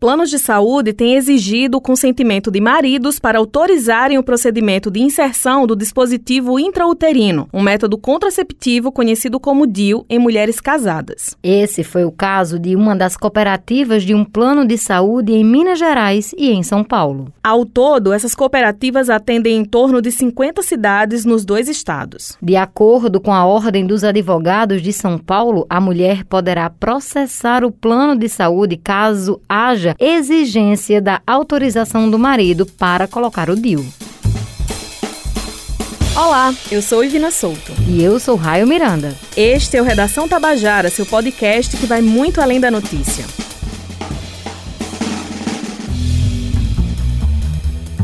Planos 0.00 0.30
de 0.30 0.38
saúde 0.38 0.92
têm 0.92 1.16
exigido 1.16 1.78
o 1.78 1.80
consentimento 1.80 2.52
de 2.52 2.60
maridos 2.60 3.18
para 3.18 3.40
autorizarem 3.40 4.16
o 4.16 4.22
procedimento 4.22 4.92
de 4.92 5.00
inserção 5.00 5.66
do 5.66 5.74
dispositivo 5.74 6.56
intrauterino, 6.60 7.48
um 7.52 7.60
método 7.60 7.98
contraceptivo 7.98 8.92
conhecido 8.92 9.40
como 9.40 9.66
DIU 9.66 10.06
em 10.08 10.20
mulheres 10.20 10.60
casadas. 10.60 11.36
Esse 11.42 11.82
foi 11.82 12.04
o 12.04 12.12
caso 12.12 12.60
de 12.60 12.76
uma 12.76 12.94
das 12.94 13.16
cooperativas 13.16 14.04
de 14.04 14.14
um 14.14 14.24
plano 14.24 14.64
de 14.64 14.78
saúde 14.78 15.32
em 15.32 15.42
Minas 15.42 15.80
Gerais 15.80 16.32
e 16.38 16.48
em 16.52 16.62
São 16.62 16.84
Paulo. 16.84 17.32
Ao 17.42 17.66
todo, 17.66 18.12
essas 18.12 18.36
cooperativas 18.36 19.10
atendem 19.10 19.56
em 19.56 19.64
torno 19.64 20.00
de 20.00 20.12
50 20.12 20.62
cidades 20.62 21.24
nos 21.24 21.44
dois 21.44 21.68
estados. 21.68 22.38
De 22.40 22.54
acordo 22.54 23.20
com 23.20 23.34
a 23.34 23.44
Ordem 23.44 23.84
dos 23.84 24.04
Advogados 24.04 24.80
de 24.80 24.92
São 24.92 25.18
Paulo, 25.18 25.66
a 25.68 25.80
mulher 25.80 26.22
poderá 26.22 26.70
processar 26.70 27.64
o 27.64 27.72
plano 27.72 28.16
de 28.16 28.28
saúde 28.28 28.76
caso 28.76 29.40
haja 29.48 29.87
haja 29.88 29.96
exigência 29.98 31.00
da 31.00 31.20
autorização 31.26 32.10
do 32.10 32.18
marido 32.18 32.66
para 32.66 33.06
colocar 33.06 33.48
o 33.48 33.56
DIU. 33.56 33.84
Olá, 36.14 36.52
eu 36.70 36.82
sou 36.82 37.04
Ivina 37.04 37.30
Souto. 37.30 37.72
E 37.86 38.02
eu 38.02 38.18
sou 38.18 38.34
Raio 38.34 38.66
Miranda. 38.66 39.14
Este 39.36 39.76
é 39.76 39.80
o 39.80 39.84
Redação 39.84 40.28
Tabajara, 40.28 40.90
seu 40.90 41.06
podcast 41.06 41.76
que 41.76 41.86
vai 41.86 42.02
muito 42.02 42.40
além 42.40 42.60
da 42.60 42.70
notícia. 42.70 43.24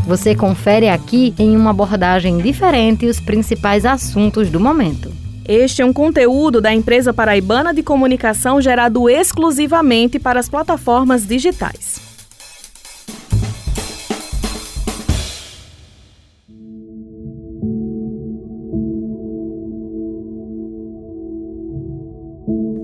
Você 0.06 0.34
confere 0.34 0.88
aqui 0.88 1.34
em 1.38 1.56
uma 1.56 1.70
abordagem 1.70 2.38
diferente 2.38 3.06
os 3.06 3.18
principais 3.18 3.84
assuntos 3.84 4.50
do 4.50 4.60
momento. 4.60 5.13
Este 5.46 5.82
é 5.82 5.84
um 5.84 5.92
conteúdo 5.92 6.58
da 6.58 6.72
empresa 6.72 7.12
paraibana 7.12 7.74
de 7.74 7.82
comunicação 7.82 8.62
gerado 8.62 9.10
exclusivamente 9.10 10.18
para 10.18 10.40
as 10.40 10.48
plataformas 10.48 11.26
digitais. 11.26 12.02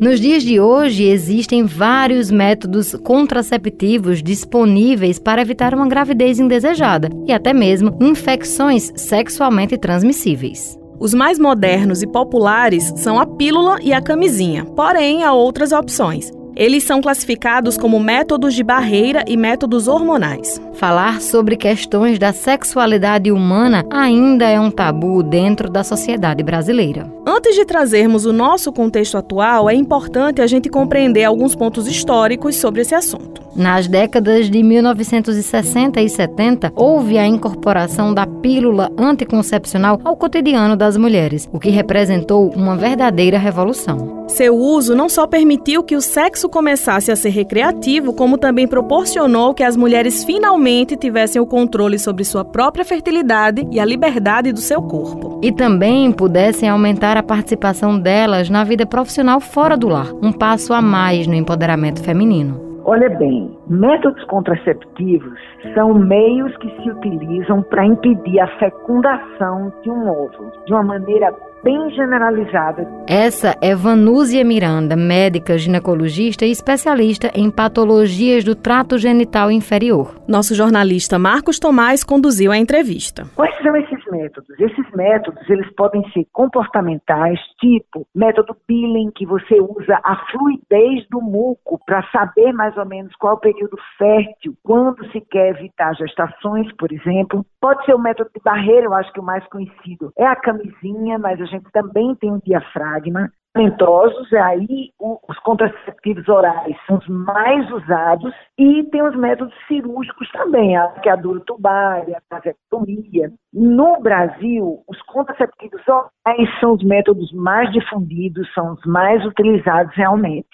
Nos 0.00 0.19
dias 0.19 0.42
de 0.42 0.58
hoje, 0.58 1.05
existem 1.05 1.64
vários 1.66 2.31
métodos 2.31 2.94
contraceptivos 3.05 4.22
disponíveis 4.22 5.19
para 5.19 5.42
evitar 5.42 5.75
uma 5.75 5.86
gravidez 5.86 6.38
indesejada 6.38 7.11
e 7.27 7.33
até 7.33 7.53
mesmo 7.53 7.97
infecções 8.00 8.91
sexualmente 8.97 9.77
transmissíveis. 9.77 10.80
Os 11.01 11.15
mais 11.15 11.39
modernos 11.39 12.03
e 12.03 12.06
populares 12.06 12.93
são 12.95 13.19
a 13.19 13.25
pílula 13.25 13.79
e 13.81 13.91
a 13.91 14.03
camisinha, 14.03 14.67
porém 14.67 15.25
há 15.25 15.33
outras 15.33 15.73
opções. 15.73 16.31
Eles 16.61 16.84
são 16.84 17.00
classificados 17.00 17.78
como 17.78 17.98
métodos 17.98 18.53
de 18.53 18.62
barreira 18.62 19.25
e 19.27 19.34
métodos 19.34 19.89
hormonais. 19.89 20.61
Falar 20.75 21.22
sobre 21.22 21.56
questões 21.56 22.19
da 22.19 22.34
sexualidade 22.34 23.33
humana 23.33 23.83
ainda 23.91 24.47
é 24.47 24.61
um 24.61 24.70
tabu 24.70 25.22
dentro 25.22 25.70
da 25.70 25.83
sociedade 25.83 26.42
brasileira. 26.42 27.11
Antes 27.27 27.55
de 27.55 27.64
trazermos 27.64 28.27
o 28.27 28.33
nosso 28.34 28.70
contexto 28.72 29.16
atual, 29.16 29.70
é 29.70 29.75
importante 29.75 30.42
a 30.42 30.47
gente 30.47 30.69
compreender 30.69 31.25
alguns 31.25 31.55
pontos 31.55 31.88
históricos 31.88 32.56
sobre 32.56 32.83
esse 32.83 32.94
assunto. 32.94 33.41
Nas 33.56 33.88
décadas 33.88 34.50
de 34.50 34.62
1960 34.62 35.98
e 36.03 36.11
70, 36.11 36.75
houve 36.77 37.16
a 37.16 37.27
incorporação 37.27 38.12
da 38.12 38.27
pílula 38.27 38.92
anticoncepcional 38.98 39.98
ao 40.05 40.14
cotidiano 40.14 40.77
das 40.77 40.98
mulheres, 40.98 41.48
o 41.50 41.58
que 41.58 41.70
representou 41.70 42.50
uma 42.50 42.77
verdadeira 42.77 43.38
revolução. 43.38 44.19
Seu 44.31 44.56
uso 44.56 44.95
não 44.95 45.09
só 45.09 45.27
permitiu 45.27 45.83
que 45.83 45.97
o 45.97 46.00
sexo 46.00 46.48
começasse 46.48 47.11
a 47.11 47.17
ser 47.17 47.31
recreativo, 47.31 48.12
como 48.12 48.39
também 48.39 48.67
proporcionou 48.67 49.53
que 49.53 49.62
as 49.62 49.77
mulheres 49.77 50.22
finalmente 50.22 50.97
tivessem 50.97 51.42
o 51.42 51.47
controle 51.47 51.98
sobre 51.98 52.25
sua 52.25 52.45
própria 52.45 52.84
fertilidade 52.84 53.67
e 53.72 53.81
a 53.81 53.84
liberdade 53.84 54.53
do 54.53 54.61
seu 54.61 54.81
corpo. 54.81 55.41
E 55.42 55.50
também 55.50 56.12
pudessem 56.12 56.69
aumentar 56.69 57.16
a 57.16 57.25
participação 57.25 57.99
delas 57.99 58.49
na 58.49 58.62
vida 58.62 58.87
profissional 58.87 59.41
fora 59.41 59.77
do 59.77 59.88
lar, 59.88 60.12
um 60.22 60.33
passo 60.33 60.72
a 60.72 60.81
mais 60.81 61.27
no 61.27 61.34
empoderamento 61.34 62.00
feminino. 62.00 62.81
Olha 62.84 63.10
bem, 63.10 63.50
métodos 63.70 64.22
contraceptivos 64.25 65.38
são 65.75 65.94
meios 65.94 66.54
que 66.56 66.69
se 66.82 66.91
utilizam 66.91 67.62
para 67.62 67.86
impedir 67.86 68.41
a 68.41 68.48
fecundação 68.58 69.72
de 69.82 69.91
um 69.91 70.08
óvulo 70.08 70.50
de 70.66 70.72
uma 70.72 70.82
maneira 70.82 71.32
bem 71.62 71.91
generalizada. 71.91 72.86
Essa 73.06 73.54
é 73.62 73.75
Vanúzia 73.75 74.44
Miranda, 74.44 74.97
médica 74.97 75.59
ginecologista 75.59 76.44
e 76.44 76.50
especialista 76.50 77.30
em 77.34 77.50
patologias 77.50 78.44
do 78.44 78.54
trato 78.54 78.98
genital 78.98 79.50
inferior. 79.50 80.14
Nosso 80.26 80.54
jornalista 80.54 81.19
Marcos 81.19 81.59
Tomás 81.59 82.03
conduziu 82.03 82.53
a 82.53 82.59
entrevista. 82.59 83.25
Quais 83.36 83.54
são 83.62 83.76
esses 83.76 84.04
métodos? 84.10 84.59
Esses 84.59 84.91
métodos, 84.94 85.48
eles 85.48 85.70
podem 85.75 86.03
ser 86.12 86.26
comportamentais, 86.32 87.38
tipo 87.60 88.06
método 88.14 88.56
Billing, 88.66 89.10
que 89.14 89.26
você 89.26 89.60
usa 89.60 90.00
a 90.03 90.16
fluidez 90.30 91.06
do 91.10 91.20
muco 91.20 91.78
para 91.84 92.03
saber 92.10 92.53
mais 92.53 92.76
ou 92.76 92.86
menos 92.86 93.14
qual 93.16 93.34
o 93.34 93.41
período 93.60 93.76
fértil, 93.98 94.54
quando 94.62 95.04
se 95.10 95.21
quer 95.21 95.50
evitar 95.50 95.94
gestações, 95.94 96.72
por 96.76 96.91
exemplo. 96.91 97.44
Pode 97.60 97.84
ser 97.84 97.94
o 97.94 97.98
método 97.98 98.31
de 98.34 98.43
barreira, 98.43 98.87
eu 98.87 98.94
acho 98.94 99.12
que 99.12 99.21
o 99.21 99.25
mais 99.25 99.47
conhecido 99.48 100.10
é 100.16 100.25
a 100.25 100.37
camisinha, 100.37 101.19
mas 101.19 101.41
a 101.41 101.44
gente 101.44 101.71
também 101.72 102.15
tem 102.15 102.32
o 102.32 102.41
diafragma. 102.43 103.31
Medicamentosos, 103.53 104.32
aí 104.32 104.91
os 105.00 105.38
contraceptivos 105.41 106.28
orais 106.28 106.76
são 106.87 106.98
os 106.98 107.09
mais 107.09 107.69
usados 107.72 108.32
e 108.56 108.84
tem 108.84 109.03
os 109.03 109.16
métodos 109.16 109.53
cirúrgicos 109.66 110.31
também, 110.31 110.77
a 110.77 110.84
arqueadura 110.84 111.41
tubária, 111.41 112.16
a 112.16 112.34
vasectomia. 112.37 113.32
No 113.53 114.00
Brasil, 114.00 114.84
os 114.88 115.03
contraceptivos 115.03 115.82
orais 115.88 116.60
são 116.60 116.75
os 116.75 116.84
métodos 116.84 117.32
mais 117.32 117.72
difundidos, 117.72 118.48
são 118.54 118.75
os 118.75 118.87
mais 118.87 119.27
utilizados 119.27 119.92
realmente. 119.97 120.47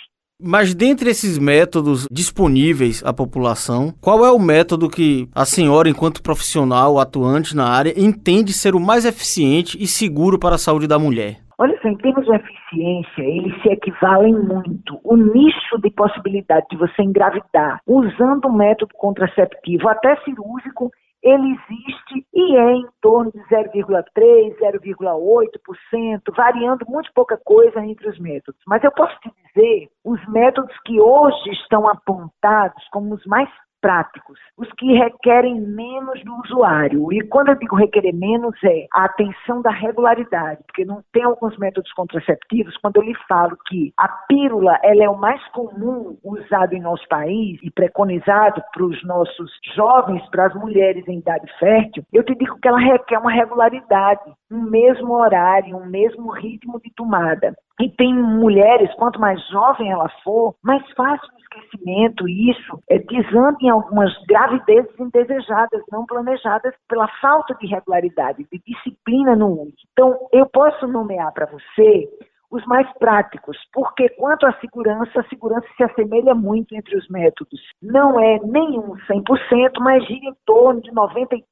Mas 0.43 0.75
dentre 0.75 1.09
esses 1.09 1.39
métodos 1.39 2.07
disponíveis 2.11 3.03
à 3.07 3.11
população, 3.11 3.95
qual 4.03 4.23
é 4.23 4.31
o 4.31 4.39
método 4.39 4.91
que 4.91 5.31
a 5.35 5.47
senhora, 5.47 5.89
enquanto 5.89 6.23
profissional 6.23 6.99
atuante 6.99 7.57
na 7.57 7.67
área, 7.67 7.95
entende 7.97 8.53
ser 8.53 8.75
o 8.75 8.81
mais 8.81 9.07
eficiente 9.07 9.83
e 9.83 9.87
seguro 9.87 10.39
para 10.39 10.57
a 10.57 10.59
saúde 10.59 10.87
da 10.87 10.99
mulher? 10.99 11.39
Olha 11.59 11.75
só, 11.81 11.89
em 11.89 11.97
termos 11.97 12.27
de 12.27 12.35
eficiência, 12.35 13.23
eles 13.23 13.63
se 13.63 13.69
equivalem 13.71 14.35
muito. 14.35 15.01
O 15.03 15.17
nicho 15.17 15.79
de 15.83 15.91
possibilidade 15.91 16.67
de 16.71 16.77
você 16.77 17.03
engravidar 17.03 17.81
usando 17.87 18.47
um 18.47 18.53
método 18.53 18.93
contraceptivo, 18.95 19.89
até 19.89 20.17
cirúrgico, 20.17 20.91
ele 21.27 21.59
existe 21.59 22.25
e 22.33 22.57
é 22.57 22.73
em 22.73 22.87
torno 23.01 23.33
de 23.33 23.39
0,3%, 23.49 24.57
0,8%, 24.61 26.21
variando 26.37 26.87
muito 26.89 27.11
pouca 27.13 27.37
coisa 27.37 27.85
entre 27.85 28.09
os 28.09 28.19
métodos. 28.21 28.61
Mas 28.65 28.85
eu 28.85 28.93
posso 28.93 29.19
te 29.19 29.31
dizer, 29.47 29.89
os 30.05 30.25
métodos 30.29 30.75
que 30.85 31.01
hoje 31.01 31.51
estão 31.51 31.89
apontados 31.89 32.87
como 32.93 33.15
os 33.15 33.27
mais 33.27 33.51
práticos, 33.87 34.37
os 34.59 34.69
que 34.73 34.95
requerem 34.95 35.61
menos 35.61 36.21
do 36.25 36.35
usuário. 36.45 37.13
E 37.13 37.21
quando 37.29 37.51
eu 37.51 37.55
digo 37.55 37.77
requerer 37.77 38.13
menos, 38.13 38.57
é 38.65 38.87
a 38.93 39.05
atenção 39.05 39.63
da 39.63 39.71
regularidade, 39.71 40.61
porque 40.67 40.85
não 40.85 41.05
tem 41.13 41.23
alguns 41.23 41.57
métodos 41.57 41.93
contraceptivos, 41.93 42.77
quando 42.79 42.97
eu 42.97 43.03
lhe 43.03 43.15
falo 43.29 43.57
que 43.69 43.93
a 43.97 44.09
pílula 44.09 44.77
ela 44.83 45.05
é 45.05 45.09
o 45.09 45.17
mais 45.17 45.41
comum 45.51 46.19
usado 46.25 46.75
em 46.75 46.81
nosso 46.81 47.07
país 47.07 47.61
e 47.63 47.71
preconizado 47.71 48.61
para 48.75 48.85
os 48.85 49.05
nossos 49.05 49.53
jovens, 49.77 50.29
para 50.31 50.47
as 50.47 50.55
mulheres 50.57 51.07
em 51.07 51.19
idade 51.19 51.47
fértil, 51.61 52.03
eu 52.13 52.25
te 52.25 52.35
digo 52.35 52.59
que 52.61 52.67
ela 52.67 52.81
requer 52.81 53.19
uma 53.19 53.31
regularidade, 53.31 54.33
um 54.51 54.63
mesmo 54.63 55.13
horário, 55.15 55.77
um 55.77 55.87
mesmo 55.87 56.33
ritmo 56.33 56.81
de 56.81 56.91
tomada. 56.93 57.55
E 57.81 57.91
tem 57.91 58.15
mulheres, 58.15 58.93
quanto 58.95 59.21
mais 59.21 59.41
jovem 59.49 59.91
ela 59.91 60.09
for, 60.25 60.55
mais 60.63 60.83
fácil 60.93 61.29
o 61.35 61.39
esquecimento, 61.39 62.29
isso 62.29 62.81
é, 62.89 62.99
desanda 62.99 63.59
em 63.61 63.69
algumas 63.69 64.13
gravidezes 64.27 64.99
indesejadas, 64.99 65.83
não 65.93 66.07
planejadas, 66.07 66.75
pela 66.89 67.07
falta 67.21 67.55
de 67.55 67.67
regularidade, 67.67 68.47
de 68.51 68.63
disciplina 68.67 69.37
no 69.37 69.49
uso. 69.49 69.75
Então, 69.93 70.17
eu 70.33 70.47
posso 70.47 70.87
nomear 70.87 71.33
para 71.33 71.47
você 71.47 72.09
os 72.51 72.65
mais 72.67 72.91
práticos, 72.99 73.57
porque 73.73 74.09
quanto 74.11 74.47
à 74.47 74.53
segurança, 74.61 75.21
a 75.21 75.29
segurança 75.29 75.67
se 75.77 75.83
assemelha 75.83 76.35
muito 76.35 76.75
entre 76.75 76.97
os 76.97 77.09
métodos. 77.09 77.61
Não 77.83 78.21
é 78.21 78.39
nenhum 78.45 78.95
100%, 79.09 79.73
mas 79.81 80.05
gira 80.07 80.27
em 80.27 80.35
torno 80.45 80.81
de 80.81 80.91
93% 80.93 81.43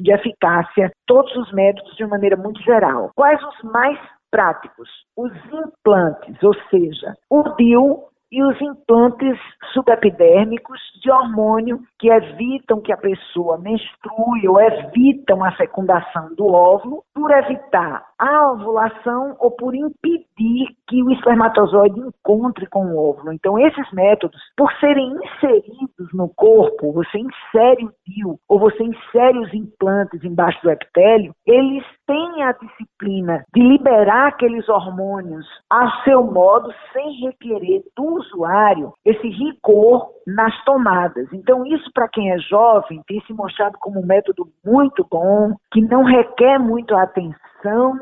de 0.00 0.12
eficácia, 0.12 0.92
todos 1.06 1.34
os 1.36 1.52
métodos 1.52 1.96
de 1.96 2.06
maneira 2.06 2.36
muito 2.36 2.62
geral. 2.62 3.10
Quais 3.14 3.42
os 3.42 3.62
mais 3.70 3.98
práticos, 4.30 4.88
os 5.16 5.32
implantes, 5.46 6.42
ou 6.42 6.54
seja, 6.70 7.14
o 7.30 7.42
DIU 7.56 8.04
e 8.30 8.42
os 8.42 8.60
implantes 8.60 9.38
subepidérmicos 9.72 10.80
de 11.02 11.10
hormônio 11.10 11.80
que 11.98 12.08
evitam 12.08 12.80
que 12.80 12.92
a 12.92 12.96
pessoa 12.96 13.58
menstrue 13.58 14.46
ou 14.46 14.60
evitam 14.60 15.42
a 15.42 15.52
fecundação 15.52 16.34
do 16.34 16.46
óvulo 16.46 17.02
por 17.14 17.30
evitar 17.30 18.07
a 18.18 18.52
ovulação 18.52 19.36
ou 19.38 19.50
por 19.50 19.74
impedir 19.74 20.68
que 20.88 21.02
o 21.02 21.10
espermatozoide 21.12 22.00
encontre 22.00 22.66
com 22.66 22.86
o 22.86 23.10
óvulo. 23.10 23.32
Então, 23.32 23.58
esses 23.58 23.90
métodos, 23.92 24.40
por 24.56 24.72
serem 24.80 25.12
inseridos 25.12 26.12
no 26.12 26.28
corpo, 26.28 26.92
você 26.92 27.18
insere 27.18 27.84
o 27.84 27.92
DIU 28.06 28.38
ou 28.48 28.58
você 28.58 28.82
insere 28.82 29.38
os 29.38 29.52
implantes 29.54 30.24
embaixo 30.24 30.60
do 30.62 30.70
epitélio, 30.70 31.32
eles 31.46 31.84
têm 32.06 32.42
a 32.42 32.52
disciplina 32.52 33.44
de 33.54 33.62
liberar 33.62 34.28
aqueles 34.28 34.68
hormônios 34.68 35.46
a 35.70 36.02
seu 36.04 36.22
modo, 36.24 36.72
sem 36.92 37.20
requerer 37.20 37.82
do 37.96 38.04
usuário 38.14 38.92
esse 39.04 39.28
rigor 39.28 40.08
nas 40.26 40.54
tomadas. 40.64 41.28
Então, 41.32 41.64
isso 41.66 41.90
para 41.92 42.08
quem 42.08 42.32
é 42.32 42.38
jovem 42.38 43.02
tem 43.06 43.20
se 43.22 43.32
mostrado 43.32 43.76
como 43.80 44.00
um 44.00 44.06
método 44.06 44.48
muito 44.64 45.06
bom, 45.10 45.54
que 45.72 45.80
não 45.82 46.02
requer 46.02 46.58
muito 46.58 46.94
atenção 46.94 47.38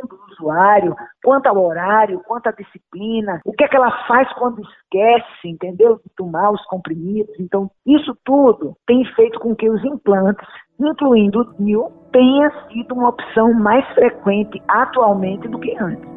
do 0.06 0.18
usuário, 0.32 0.94
quanto 1.22 1.46
ao 1.46 1.62
horário, 1.62 2.22
quanto 2.26 2.48
à 2.48 2.52
disciplina, 2.52 3.40
o 3.44 3.52
que 3.52 3.64
é 3.64 3.68
que 3.68 3.76
ela 3.76 3.90
faz 4.06 4.32
quando 4.34 4.62
esquece, 4.62 5.48
entendeu? 5.48 5.96
De 5.96 6.10
tomar 6.16 6.50
os 6.50 6.64
comprimidos. 6.66 7.34
Então, 7.38 7.70
isso 7.86 8.16
tudo 8.24 8.76
tem 8.86 9.04
feito 9.14 9.38
com 9.40 9.54
que 9.54 9.68
os 9.68 9.84
implantes, 9.84 10.46
incluindo 10.78 11.40
o 11.40 11.54
DIU, 11.54 11.92
tenha 12.12 12.50
sido 12.68 12.94
uma 12.94 13.10
opção 13.10 13.52
mais 13.52 13.86
frequente 13.94 14.62
atualmente 14.68 15.48
do 15.48 15.58
que 15.58 15.76
antes. 15.78 16.15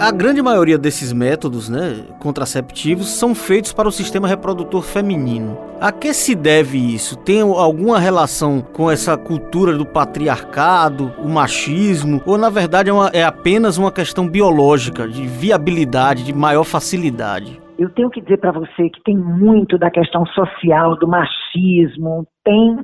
A 0.00 0.10
grande 0.10 0.40
maioria 0.40 0.78
desses 0.78 1.12
métodos 1.12 1.68
né, 1.68 2.06
contraceptivos 2.18 3.06
são 3.06 3.34
feitos 3.34 3.70
para 3.70 3.86
o 3.86 3.92
sistema 3.92 4.26
reprodutor 4.26 4.80
feminino. 4.80 5.58
A 5.78 5.92
que 5.92 6.14
se 6.14 6.34
deve 6.34 6.78
isso? 6.78 7.18
Tem 7.18 7.42
alguma 7.42 7.98
relação 7.98 8.62
com 8.62 8.90
essa 8.90 9.14
cultura 9.18 9.76
do 9.76 9.84
patriarcado, 9.84 11.12
o 11.18 11.28
machismo? 11.28 12.22
Ou 12.24 12.38
na 12.38 12.48
verdade 12.48 12.88
é, 12.88 12.92
uma, 12.94 13.10
é 13.12 13.22
apenas 13.22 13.76
uma 13.76 13.92
questão 13.92 14.26
biológica, 14.26 15.06
de 15.06 15.26
viabilidade, 15.26 16.24
de 16.24 16.32
maior 16.32 16.64
facilidade? 16.64 17.60
Eu 17.78 17.90
tenho 17.90 18.08
que 18.08 18.22
dizer 18.22 18.38
para 18.38 18.52
você 18.52 18.88
que 18.88 19.02
tem 19.04 19.18
muito 19.18 19.76
da 19.76 19.90
questão 19.90 20.24
social, 20.24 20.96
do 20.96 21.06
machismo, 21.06 22.26
tem 22.42 22.78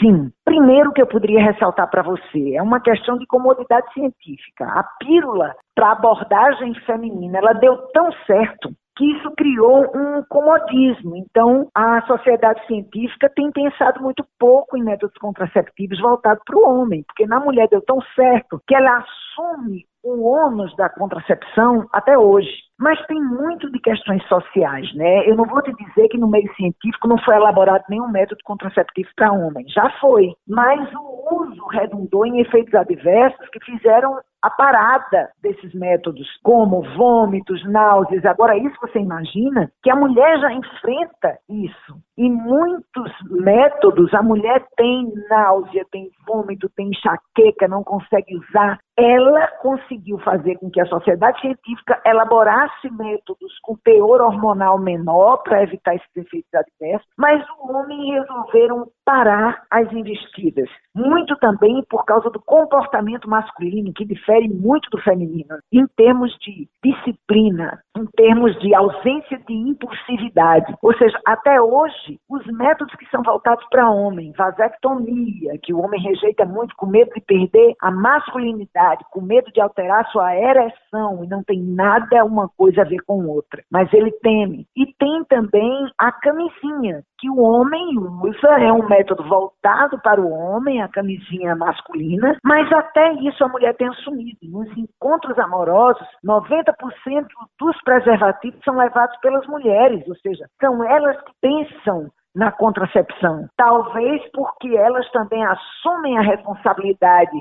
Sim. 0.00 0.30
Primeiro 0.44 0.92
que 0.92 1.00
eu 1.00 1.06
poderia 1.06 1.42
ressaltar 1.42 1.88
para 1.90 2.02
você 2.02 2.54
é 2.54 2.62
uma 2.62 2.80
questão 2.80 3.16
de 3.16 3.26
comodidade 3.26 3.92
científica. 3.92 4.64
A 4.64 4.82
pílula 4.98 5.54
para 5.74 5.92
abordagem 5.92 6.74
feminina, 6.86 7.38
ela 7.38 7.52
deu 7.52 7.76
tão 7.92 8.10
certo 8.26 8.70
que 8.96 9.04
isso 9.12 9.30
criou 9.36 9.90
um 9.94 10.22
comodismo. 10.28 11.16
Então, 11.16 11.68
a 11.74 12.00
sociedade 12.06 12.66
científica 12.66 13.30
tem 13.34 13.50
pensado 13.52 14.02
muito 14.02 14.24
pouco 14.38 14.76
em 14.76 14.82
métodos 14.82 15.16
contraceptivos 15.18 16.00
voltados 16.00 16.42
para 16.44 16.56
o 16.56 16.68
homem, 16.68 17.04
porque 17.04 17.26
na 17.26 17.38
mulher 17.38 17.68
deu 17.68 17.82
tão 17.82 18.00
certo 18.14 18.60
que 18.66 18.74
ela 18.74 18.98
assume 18.98 19.84
o 20.02 20.24
ônus 20.24 20.74
da 20.76 20.88
contracepção 20.88 21.86
até 21.92 22.16
hoje. 22.16 22.48
Mas 22.78 23.04
tem 23.06 23.20
muito 23.20 23.70
de 23.72 23.80
questões 23.80 24.22
sociais, 24.28 24.94
né? 24.94 25.28
Eu 25.28 25.34
não 25.34 25.44
vou 25.44 25.60
te 25.62 25.72
dizer 25.74 26.08
que 26.08 26.18
no 26.18 26.28
meio 26.28 26.48
científico 26.54 27.08
não 27.08 27.18
foi 27.18 27.34
elaborado 27.34 27.82
nenhum 27.88 28.08
método 28.08 28.40
contraceptivo 28.44 29.08
para 29.16 29.32
homem. 29.32 29.66
Já 29.68 29.90
foi. 29.98 30.32
Mas 30.46 30.88
o 30.94 31.42
uso 31.42 31.66
redundou 31.66 32.24
em 32.24 32.40
efeitos 32.40 32.74
adversos 32.74 33.48
que 33.48 33.64
fizeram 33.64 34.20
a 34.46 34.50
parada 34.50 35.30
desses 35.42 35.74
métodos, 35.74 36.28
como 36.40 36.82
vômitos, 36.96 37.64
náuseas. 37.64 38.24
Agora, 38.24 38.56
isso 38.56 38.76
você 38.80 39.00
imagina 39.00 39.70
que 39.82 39.90
a 39.90 39.96
mulher 39.96 40.38
já 40.38 40.52
enfrenta 40.52 41.36
isso. 41.48 41.98
E 42.18 42.30
muitos 42.30 43.12
métodos, 43.30 44.12
a 44.14 44.22
mulher 44.22 44.66
tem 44.76 45.12
náusea, 45.28 45.84
tem 45.92 46.10
vômito, 46.26 46.68
tem 46.74 46.88
enxaqueca, 46.88 47.68
não 47.68 47.84
consegue 47.84 48.34
usar. 48.36 48.78
Ela 48.98 49.48
conseguiu 49.60 50.18
fazer 50.20 50.56
com 50.56 50.70
que 50.70 50.80
a 50.80 50.86
sociedade 50.86 51.38
científica 51.42 52.00
elaborasse 52.06 52.90
métodos 52.90 53.58
com 53.62 53.76
teor 53.76 54.22
hormonal 54.22 54.78
menor 54.78 55.42
para 55.42 55.62
evitar 55.62 55.94
esses 55.94 56.16
efeitos 56.16 56.48
adversos, 56.54 57.06
mas 57.18 57.44
o 57.60 57.76
homem 57.76 58.14
resolveram 58.14 58.86
parar 59.04 59.62
as 59.70 59.92
investidas. 59.92 60.70
Muito 60.94 61.36
também 61.36 61.84
por 61.90 62.06
causa 62.06 62.30
do 62.30 62.40
comportamento 62.40 63.28
masculino, 63.28 63.92
que 63.92 64.06
difere 64.06 64.48
muito 64.48 64.88
do 64.90 64.98
feminino, 65.02 65.58
em 65.70 65.86
termos 65.88 66.34
de 66.38 66.66
disciplina, 66.82 67.78
em 67.96 68.06
termos 68.16 68.58
de 68.60 68.74
ausência 68.74 69.38
de 69.46 69.54
impulsividade. 69.54 70.74
Ou 70.82 70.94
seja, 70.96 71.18
até 71.26 71.60
hoje, 71.60 72.18
os 72.28 72.44
métodos 72.46 72.94
que 72.96 73.06
são 73.10 73.22
voltados 73.22 73.64
para 73.70 73.90
homem, 73.90 74.32
vasectomia, 74.36 75.58
que 75.62 75.72
o 75.72 75.80
homem 75.80 76.00
rejeita 76.00 76.44
muito 76.44 76.74
com 76.76 76.86
medo 76.86 77.10
de 77.14 77.20
perder 77.20 77.74
a 77.80 77.90
masculinidade, 77.90 79.04
com 79.10 79.20
medo 79.20 79.50
de 79.52 79.60
alterar 79.60 80.06
sua 80.10 80.34
ereção, 80.36 81.24
e 81.24 81.28
não 81.28 81.42
tem 81.42 81.60
nada 81.60 82.24
uma 82.24 82.48
coisa 82.56 82.82
a 82.82 82.84
ver 82.84 83.00
com 83.06 83.26
outra, 83.26 83.62
mas 83.70 83.92
ele 83.92 84.12
teme. 84.22 84.66
E 84.76 84.86
tem 84.98 85.24
também 85.24 85.90
a 85.98 86.12
camisinha, 86.12 87.02
que 87.18 87.30
o 87.30 87.40
homem 87.40 87.98
usa, 88.22 88.48
é 88.60 88.72
um 88.72 88.86
método 88.86 89.22
voltado 89.24 89.98
para 90.02 90.20
o 90.20 90.30
homem, 90.30 90.82
a 90.82 90.88
camisinha 90.88 91.56
masculina, 91.56 92.36
mas 92.44 92.70
até 92.72 93.12
isso 93.14 93.42
a 93.42 93.48
mulher 93.48 93.74
tem 93.76 93.88
assumido. 93.88 94.38
Nos 94.42 94.68
encontros 94.76 95.38
amorosos, 95.38 96.06
90% 96.24 97.26
dos 97.58 97.80
preservativos 97.86 98.60
são 98.64 98.76
levados 98.76 99.16
pelas 99.20 99.46
mulheres, 99.46 100.06
ou 100.08 100.16
seja, 100.16 100.44
são 100.60 100.82
elas 100.84 101.16
que 101.22 101.32
pensam 101.40 102.08
na 102.34 102.50
contracepção. 102.50 103.48
Talvez 103.56 104.20
porque 104.32 104.76
elas 104.76 105.08
também 105.12 105.42
assumem 105.46 106.18
a 106.18 106.22
responsabilidade 106.22 107.40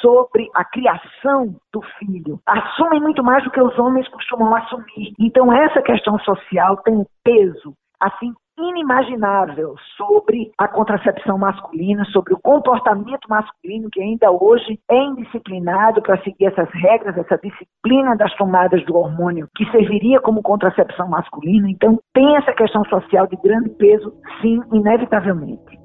sobre 0.00 0.48
a 0.54 0.64
criação 0.64 1.54
do 1.72 1.82
filho. 1.98 2.40
Assumem 2.46 3.00
muito 3.00 3.22
mais 3.22 3.44
do 3.44 3.50
que 3.50 3.60
os 3.60 3.78
homens 3.78 4.08
costumam 4.08 4.56
assumir. 4.56 5.12
Então, 5.20 5.52
essa 5.52 5.82
questão 5.82 6.18
social 6.20 6.78
tem 6.78 6.96
um 6.96 7.06
peso 7.22 7.74
assim 8.00 8.32
inimaginável 8.58 9.74
sobre 9.96 10.50
a 10.58 10.68
contracepção 10.68 11.38
masculina, 11.38 12.04
sobre 12.06 12.34
o 12.34 12.40
comportamento 12.40 13.28
masculino 13.28 13.88
que 13.90 14.00
ainda 14.00 14.30
hoje 14.30 14.78
é 14.90 15.04
indisciplinado 15.04 16.02
para 16.02 16.22
seguir 16.22 16.46
essas 16.46 16.68
regras, 16.72 17.16
essa 17.16 17.38
disciplina 17.38 18.16
das 18.16 18.34
tomadas 18.36 18.84
do 18.84 18.96
hormônio 18.96 19.48
que 19.56 19.64
serviria 19.70 20.20
como 20.20 20.42
contracepção 20.42 21.08
masculina. 21.08 21.70
Então, 21.70 21.98
tem 22.12 22.36
essa 22.36 22.52
questão 22.52 22.84
social 22.84 23.26
de 23.26 23.36
grande 23.36 23.70
peso, 23.70 24.12
sim, 24.40 24.60
inevitavelmente. 24.72 25.78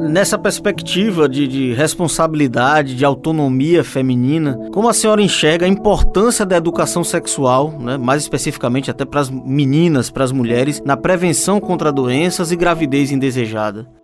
Nessa 0.00 0.38
perspectiva 0.38 1.28
de, 1.28 1.46
de, 1.46 1.72
responsabilidade, 1.72 2.94
de 2.94 3.04
autonomia 3.04 3.82
feminina, 3.82 4.58
como 4.72 4.88
a 4.88 4.94
senhora 4.94 5.20
enxerga 5.22 5.66
a 5.66 5.68
importância 5.68 6.46
da 6.46 6.56
educação 6.56 7.02
sexual, 7.02 7.72
né, 7.78 7.96
mais 7.96 8.22
especificamente 8.22 8.90
até 8.90 9.04
para 9.04 9.20
as 9.20 9.30
meninas, 9.30 10.10
para 10.10 10.24
as 10.24 10.32
mulheres, 10.32 10.82
na 10.84 10.96
prevenção 10.96 11.60
contra 11.60 11.92
doenças 11.92 12.52
e 12.52 12.56
gravidez 12.56 13.10
indesejada? 13.10 13.97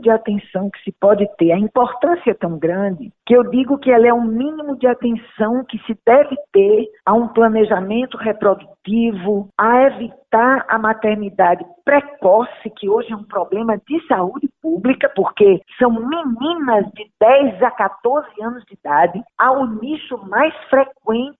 De 0.00 0.10
atenção 0.10 0.70
que 0.70 0.82
se 0.82 0.92
pode 1.00 1.26
ter. 1.36 1.52
A 1.52 1.58
importância 1.58 2.30
é 2.30 2.34
tão 2.34 2.58
grande 2.58 3.12
que 3.26 3.36
eu 3.36 3.44
digo 3.50 3.78
que 3.78 3.90
ela 3.90 4.06
é 4.06 4.14
um 4.14 4.24
mínimo 4.24 4.76
de 4.76 4.86
atenção 4.86 5.64
que 5.64 5.78
se 5.86 5.96
deve 6.06 6.36
ter 6.52 6.88
a 7.04 7.12
um 7.12 7.28
planejamento 7.28 8.16
reprodutivo, 8.16 9.48
a 9.58 9.82
evitar 9.82 10.64
a 10.68 10.78
maternidade 10.78 11.64
precoce, 11.84 12.70
que 12.76 12.88
hoje 12.88 13.12
é 13.12 13.16
um 13.16 13.24
problema 13.24 13.76
de 13.76 14.06
saúde 14.06 14.48
pública, 14.62 15.10
porque 15.14 15.60
são 15.78 15.90
meninas 15.90 16.86
de 16.92 17.10
10 17.20 17.62
a 17.62 17.70
14 17.70 18.28
anos 18.42 18.64
de 18.64 18.74
idade, 18.74 19.22
há 19.38 19.52
um 19.52 19.66
nicho 19.80 20.16
mais 20.28 20.54
frequente 20.68 21.36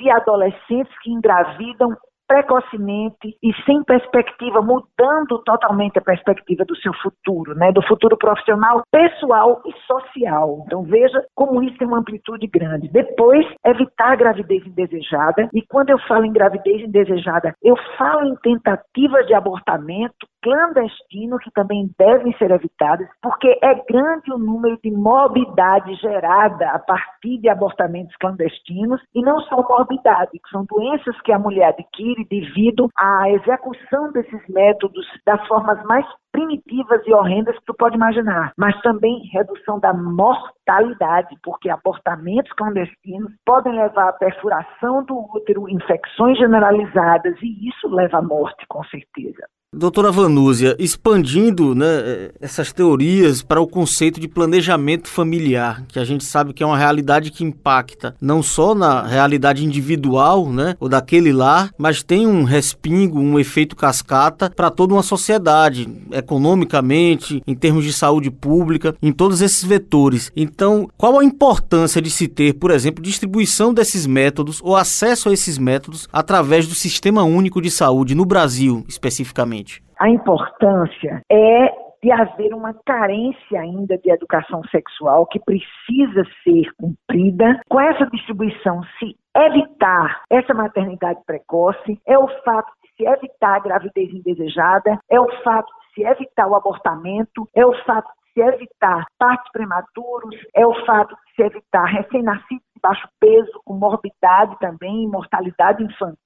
de 0.00 0.10
adolescentes 0.10 0.98
que 1.02 1.10
engravidam 1.10 1.96
precocemente 2.30 3.36
e 3.42 3.52
sem 3.66 3.82
perspectiva, 3.82 4.62
mudando 4.62 5.42
totalmente 5.44 5.98
a 5.98 6.00
perspectiva 6.00 6.64
do 6.64 6.76
seu 6.76 6.92
futuro, 7.02 7.56
né, 7.56 7.72
do 7.72 7.82
futuro 7.82 8.16
profissional, 8.16 8.82
pessoal 8.88 9.60
e 9.66 9.72
social. 9.84 10.62
Então 10.64 10.84
veja 10.84 11.20
como 11.34 11.60
isso 11.60 11.76
tem 11.76 11.88
uma 11.88 11.98
amplitude 11.98 12.46
grande. 12.46 12.88
Depois, 12.88 13.44
evitar 13.66 14.12
a 14.12 14.16
gravidez 14.16 14.64
indesejada, 14.64 15.48
e 15.52 15.60
quando 15.62 15.90
eu 15.90 15.98
falo 16.06 16.24
em 16.24 16.32
gravidez 16.32 16.82
indesejada, 16.82 17.52
eu 17.64 17.74
falo 17.98 18.28
em 18.28 18.36
tentativas 18.36 19.26
de 19.26 19.34
abortamento 19.34 20.30
clandestino 20.42 21.38
que 21.38 21.50
também 21.50 21.90
devem 21.98 22.32
ser 22.38 22.50
evitadas, 22.50 23.08
porque 23.20 23.58
é 23.62 23.74
grande 23.74 24.32
o 24.32 24.38
número 24.38 24.78
de 24.82 24.90
morbidade 24.90 25.94
gerada 25.96 26.70
a 26.70 26.78
partir 26.78 27.38
de 27.38 27.48
abortamentos 27.48 28.14
clandestinos, 28.16 29.00
e 29.14 29.20
não 29.20 29.40
só 29.40 29.56
morbidade, 29.56 30.32
que 30.32 30.50
são 30.50 30.64
doenças 30.64 31.20
que 31.22 31.32
a 31.32 31.38
mulher 31.38 31.68
adquire 31.68 32.19
devido 32.24 32.88
à 32.96 33.30
execução 33.30 34.12
desses 34.12 34.40
métodos 34.48 35.06
das 35.26 35.46
formas 35.46 35.82
mais 35.84 36.06
primitivas 36.32 37.02
e 37.06 37.12
horrendas 37.12 37.58
que 37.58 37.64
tu 37.66 37.74
pode 37.74 37.96
imaginar, 37.96 38.52
mas 38.56 38.80
também 38.82 39.28
redução 39.32 39.80
da 39.80 39.92
mortalidade, 39.92 41.36
porque 41.42 41.68
abortamentos 41.68 42.52
clandestinos 42.52 43.32
podem 43.44 43.74
levar 43.74 44.08
à 44.08 44.12
perfuração 44.12 45.04
do 45.04 45.18
útero, 45.34 45.68
infecções 45.68 46.38
generalizadas 46.38 47.36
e 47.42 47.68
isso 47.68 47.88
leva 47.88 48.18
à 48.18 48.22
morte, 48.22 48.64
com 48.68 48.82
certeza. 48.84 49.44
Doutora 49.72 50.10
Vanúzia, 50.10 50.74
expandindo 50.80 51.76
né, 51.76 52.30
essas 52.40 52.72
teorias 52.72 53.40
para 53.40 53.60
o 53.60 53.68
conceito 53.68 54.18
de 54.18 54.26
planejamento 54.26 55.06
familiar, 55.06 55.84
que 55.86 56.00
a 56.00 56.04
gente 56.04 56.24
sabe 56.24 56.52
que 56.52 56.60
é 56.60 56.66
uma 56.66 56.76
realidade 56.76 57.30
que 57.30 57.44
impacta 57.44 58.16
não 58.20 58.42
só 58.42 58.74
na 58.74 59.06
realidade 59.06 59.64
individual, 59.64 60.50
né, 60.50 60.74
ou 60.80 60.88
daquele 60.88 61.32
lar, 61.32 61.72
mas 61.78 62.02
tem 62.02 62.26
um 62.26 62.42
respingo, 62.42 63.20
um 63.20 63.38
efeito 63.38 63.76
cascata 63.76 64.50
para 64.50 64.72
toda 64.72 64.92
uma 64.92 65.04
sociedade, 65.04 65.88
economicamente, 66.10 67.40
em 67.46 67.54
termos 67.54 67.84
de 67.84 67.92
saúde 67.92 68.28
pública, 68.28 68.96
em 69.00 69.12
todos 69.12 69.40
esses 69.40 69.62
vetores. 69.62 70.32
Então, 70.34 70.90
qual 70.98 71.20
a 71.20 71.24
importância 71.24 72.02
de 72.02 72.10
se 72.10 72.26
ter, 72.26 72.54
por 72.54 72.72
exemplo, 72.72 73.04
distribuição 73.04 73.72
desses 73.72 74.04
métodos 74.04 74.58
ou 74.64 74.74
acesso 74.74 75.28
a 75.28 75.32
esses 75.32 75.58
métodos 75.58 76.08
através 76.12 76.66
do 76.66 76.74
Sistema 76.74 77.22
Único 77.22 77.62
de 77.62 77.70
Saúde 77.70 78.16
no 78.16 78.24
Brasil, 78.24 78.84
especificamente? 78.88 79.59
A 80.00 80.08
importância 80.08 81.22
é 81.30 81.90
de 82.02 82.10
haver 82.10 82.54
uma 82.54 82.72
carência 82.86 83.60
ainda 83.60 83.98
de 83.98 84.10
educação 84.10 84.62
sexual 84.70 85.26
que 85.26 85.38
precisa 85.38 86.24
ser 86.42 86.72
cumprida. 86.78 87.60
Com 87.68 87.78
essa 87.78 88.06
distribuição, 88.06 88.82
se 88.98 89.14
evitar 89.36 90.22
essa 90.30 90.54
maternidade 90.54 91.20
precoce, 91.26 92.00
é 92.06 92.18
o 92.18 92.26
fato 92.42 92.72
de 92.82 92.88
se 92.96 93.06
evitar 93.06 93.56
a 93.56 93.60
gravidez 93.60 94.10
indesejada, 94.10 94.98
é 95.10 95.20
o 95.20 95.30
fato 95.42 95.70
de 95.70 95.94
se 95.94 96.08
evitar 96.08 96.48
o 96.48 96.54
abortamento, 96.54 97.46
é 97.54 97.66
o 97.66 97.74
fato 97.84 98.08
de 98.08 98.32
se 98.32 98.40
evitar 98.40 99.04
partos 99.18 99.52
prematuros, 99.52 100.34
é 100.54 100.66
o 100.66 100.86
fato 100.86 101.14
de 101.14 101.34
se 101.36 101.42
evitar 101.42 101.84
recém-nascidos 101.84 102.70
baixo 102.82 103.06
peso, 103.20 103.60
com 103.64 103.74
morbidade 103.74 104.58
também, 104.58 105.06
mortalidade 105.06 105.82
infantil, 105.82 106.16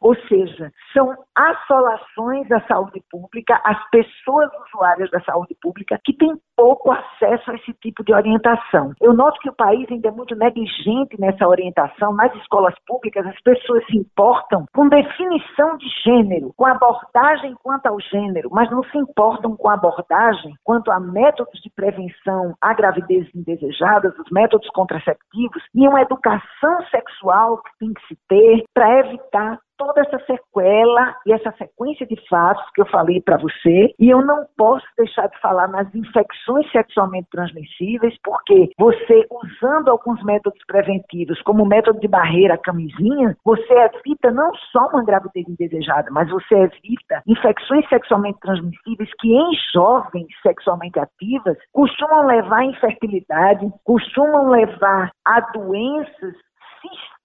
ou 0.00 0.14
seja, 0.26 0.70
são 0.92 1.14
assolações 1.36 2.48
da 2.48 2.60
saúde 2.62 3.02
pública, 3.10 3.60
as 3.64 3.78
pessoas 3.90 4.50
usuárias 4.66 5.10
da 5.10 5.20
saúde 5.20 5.56
pública 5.60 5.98
que 6.04 6.16
têm 6.16 6.34
pouco 6.56 6.90
acesso 6.90 7.50
a 7.50 7.54
esse 7.54 7.72
tipo 7.74 8.04
de 8.04 8.12
orientação. 8.12 8.92
Eu 9.00 9.14
noto 9.14 9.40
que 9.40 9.48
o 9.48 9.54
país 9.54 9.90
ainda 9.90 10.08
é 10.08 10.12
muito 10.12 10.34
negligente 10.34 11.18
nessa 11.18 11.46
orientação. 11.48 12.12
Nas 12.12 12.34
escolas 12.36 12.74
públicas, 12.86 13.26
as 13.26 13.40
pessoas 13.42 13.84
se 13.86 13.96
importam 13.96 14.66
com 14.74 14.88
definição 14.88 15.76
de 15.78 15.86
gênero, 16.04 16.52
com 16.56 16.66
abordagem 16.66 17.54
quanto 17.62 17.86
ao 17.86 18.00
gênero, 18.00 18.50
mas 18.52 18.70
não 18.70 18.82
se 18.84 18.98
importam 18.98 19.56
com 19.56 19.68
abordagem 19.68 20.54
quanto 20.64 20.90
a 20.90 21.00
métodos 21.00 21.58
de 21.60 21.70
prevenção 21.70 22.54
à 22.60 22.74
gravidez 22.74 23.26
indesejadas, 23.34 24.18
os 24.18 24.30
métodos 24.30 24.68
contraceptivos 24.70 25.62
e 25.74 25.88
uma 25.88 26.02
educação 26.02 26.82
sexual 26.90 27.62
que 27.62 27.78
tem 27.78 27.94
que 27.94 28.06
se 28.06 28.18
ter 28.28 28.64
para 28.74 29.00
evitar 29.00 29.49
toda 29.80 30.02
essa 30.02 30.18
sequela 30.26 31.16
e 31.26 31.32
essa 31.32 31.50
sequência 31.52 32.06
de 32.06 32.16
fatos 32.28 32.62
que 32.74 32.82
eu 32.82 32.86
falei 32.86 33.20
para 33.22 33.38
você, 33.38 33.94
e 33.98 34.10
eu 34.10 34.20
não 34.24 34.44
posso 34.56 34.86
deixar 34.98 35.26
de 35.28 35.40
falar 35.40 35.68
nas 35.68 35.92
infecções 35.94 36.70
sexualmente 36.70 37.28
transmissíveis, 37.30 38.14
porque 38.22 38.70
você, 38.78 39.26
usando 39.30 39.88
alguns 39.88 40.22
métodos 40.22 40.60
preventivos, 40.66 41.40
como 41.42 41.62
o 41.62 41.66
método 41.66 41.98
de 41.98 42.08
barreira, 42.08 42.54
a 42.54 42.58
camisinha, 42.58 43.34
você 43.42 43.72
evita 43.72 44.30
não 44.30 44.54
só 44.70 44.86
uma 44.92 45.04
gravidez 45.04 45.48
indesejada, 45.48 46.10
mas 46.10 46.28
você 46.28 46.54
evita 46.54 47.22
infecções 47.26 47.88
sexualmente 47.88 48.38
transmissíveis 48.40 49.08
que 49.18 49.32
em 49.32 49.50
jovens 49.72 50.26
sexualmente 50.42 50.98
ativas 50.98 51.56
costumam 51.72 52.26
levar 52.26 52.60
à 52.60 52.64
infertilidade, 52.64 53.66
costumam 53.84 54.50
levar 54.50 55.10
a 55.24 55.40
doenças 55.52 56.34
sistêmicas, 56.80 57.19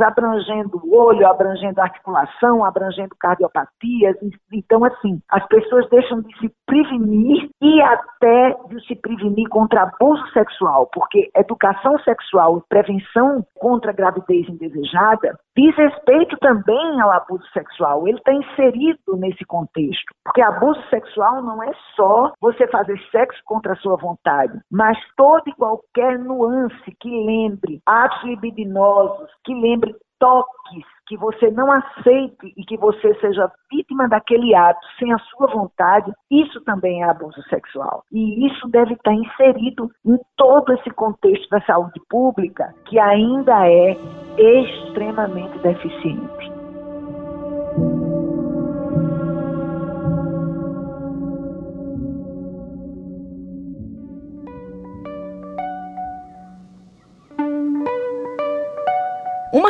abrangendo 0.00 0.80
o 0.82 0.96
olho, 0.96 1.26
abrangendo 1.26 1.80
a 1.80 1.84
articulação, 1.84 2.64
abrangendo 2.64 3.14
cardiopatias. 3.18 4.16
Então, 4.52 4.84
assim, 4.84 5.20
as 5.30 5.46
pessoas 5.46 5.88
deixam 5.90 6.20
de 6.22 6.38
se 6.38 6.50
prevenir 6.66 7.48
e 7.60 7.80
até 7.82 8.56
de 8.68 8.86
se 8.86 8.96
prevenir 8.96 9.48
contra 9.48 9.82
abuso 9.82 10.26
sexual, 10.32 10.88
porque 10.92 11.30
educação 11.34 11.98
sexual 12.00 12.58
e 12.58 12.68
prevenção 12.68 13.44
contra 13.58 13.92
gravidez 13.92 14.48
indesejada 14.48 15.38
diz 15.56 15.74
respeito 15.76 16.36
também 16.38 17.00
ao 17.00 17.10
abuso 17.10 17.44
sexual. 17.52 18.06
Ele 18.06 18.18
está 18.18 18.32
inserido 18.32 19.16
nesse 19.16 19.44
contexto, 19.44 20.14
porque 20.24 20.42
abuso 20.42 20.80
sexual 20.90 21.42
não 21.42 21.62
é 21.62 21.72
só 21.94 22.32
você 22.40 22.66
fazer 22.68 22.98
sexo 23.10 23.40
contra 23.44 23.72
a 23.72 23.76
sua 23.76 23.96
vontade, 23.96 24.58
mas 24.70 24.98
toda 25.16 25.42
e 25.46 25.54
qualquer 25.54 26.18
nuance 26.18 26.96
que 27.00 27.08
lembre 27.08 27.80
atos 27.86 28.22
libidinosos, 28.24 29.25
que 29.44 29.54
lembre 29.54 29.94
toques, 30.18 30.84
que 31.06 31.16
você 31.16 31.50
não 31.50 31.70
aceite 31.70 32.52
e 32.56 32.64
que 32.64 32.76
você 32.76 33.14
seja 33.20 33.50
vítima 33.70 34.08
daquele 34.08 34.54
ato 34.54 34.80
sem 34.98 35.12
a 35.12 35.18
sua 35.18 35.46
vontade, 35.46 36.12
isso 36.30 36.60
também 36.62 37.02
é 37.02 37.10
abuso 37.10 37.42
sexual. 37.48 38.02
E 38.10 38.46
isso 38.46 38.66
deve 38.68 38.94
estar 38.94 39.12
inserido 39.12 39.90
em 40.04 40.18
todo 40.36 40.72
esse 40.72 40.90
contexto 40.90 41.48
da 41.50 41.60
saúde 41.62 42.00
pública, 42.08 42.74
que 42.86 42.98
ainda 42.98 43.68
é 43.68 43.96
extremamente 44.38 45.58
deficiente. 45.58 46.55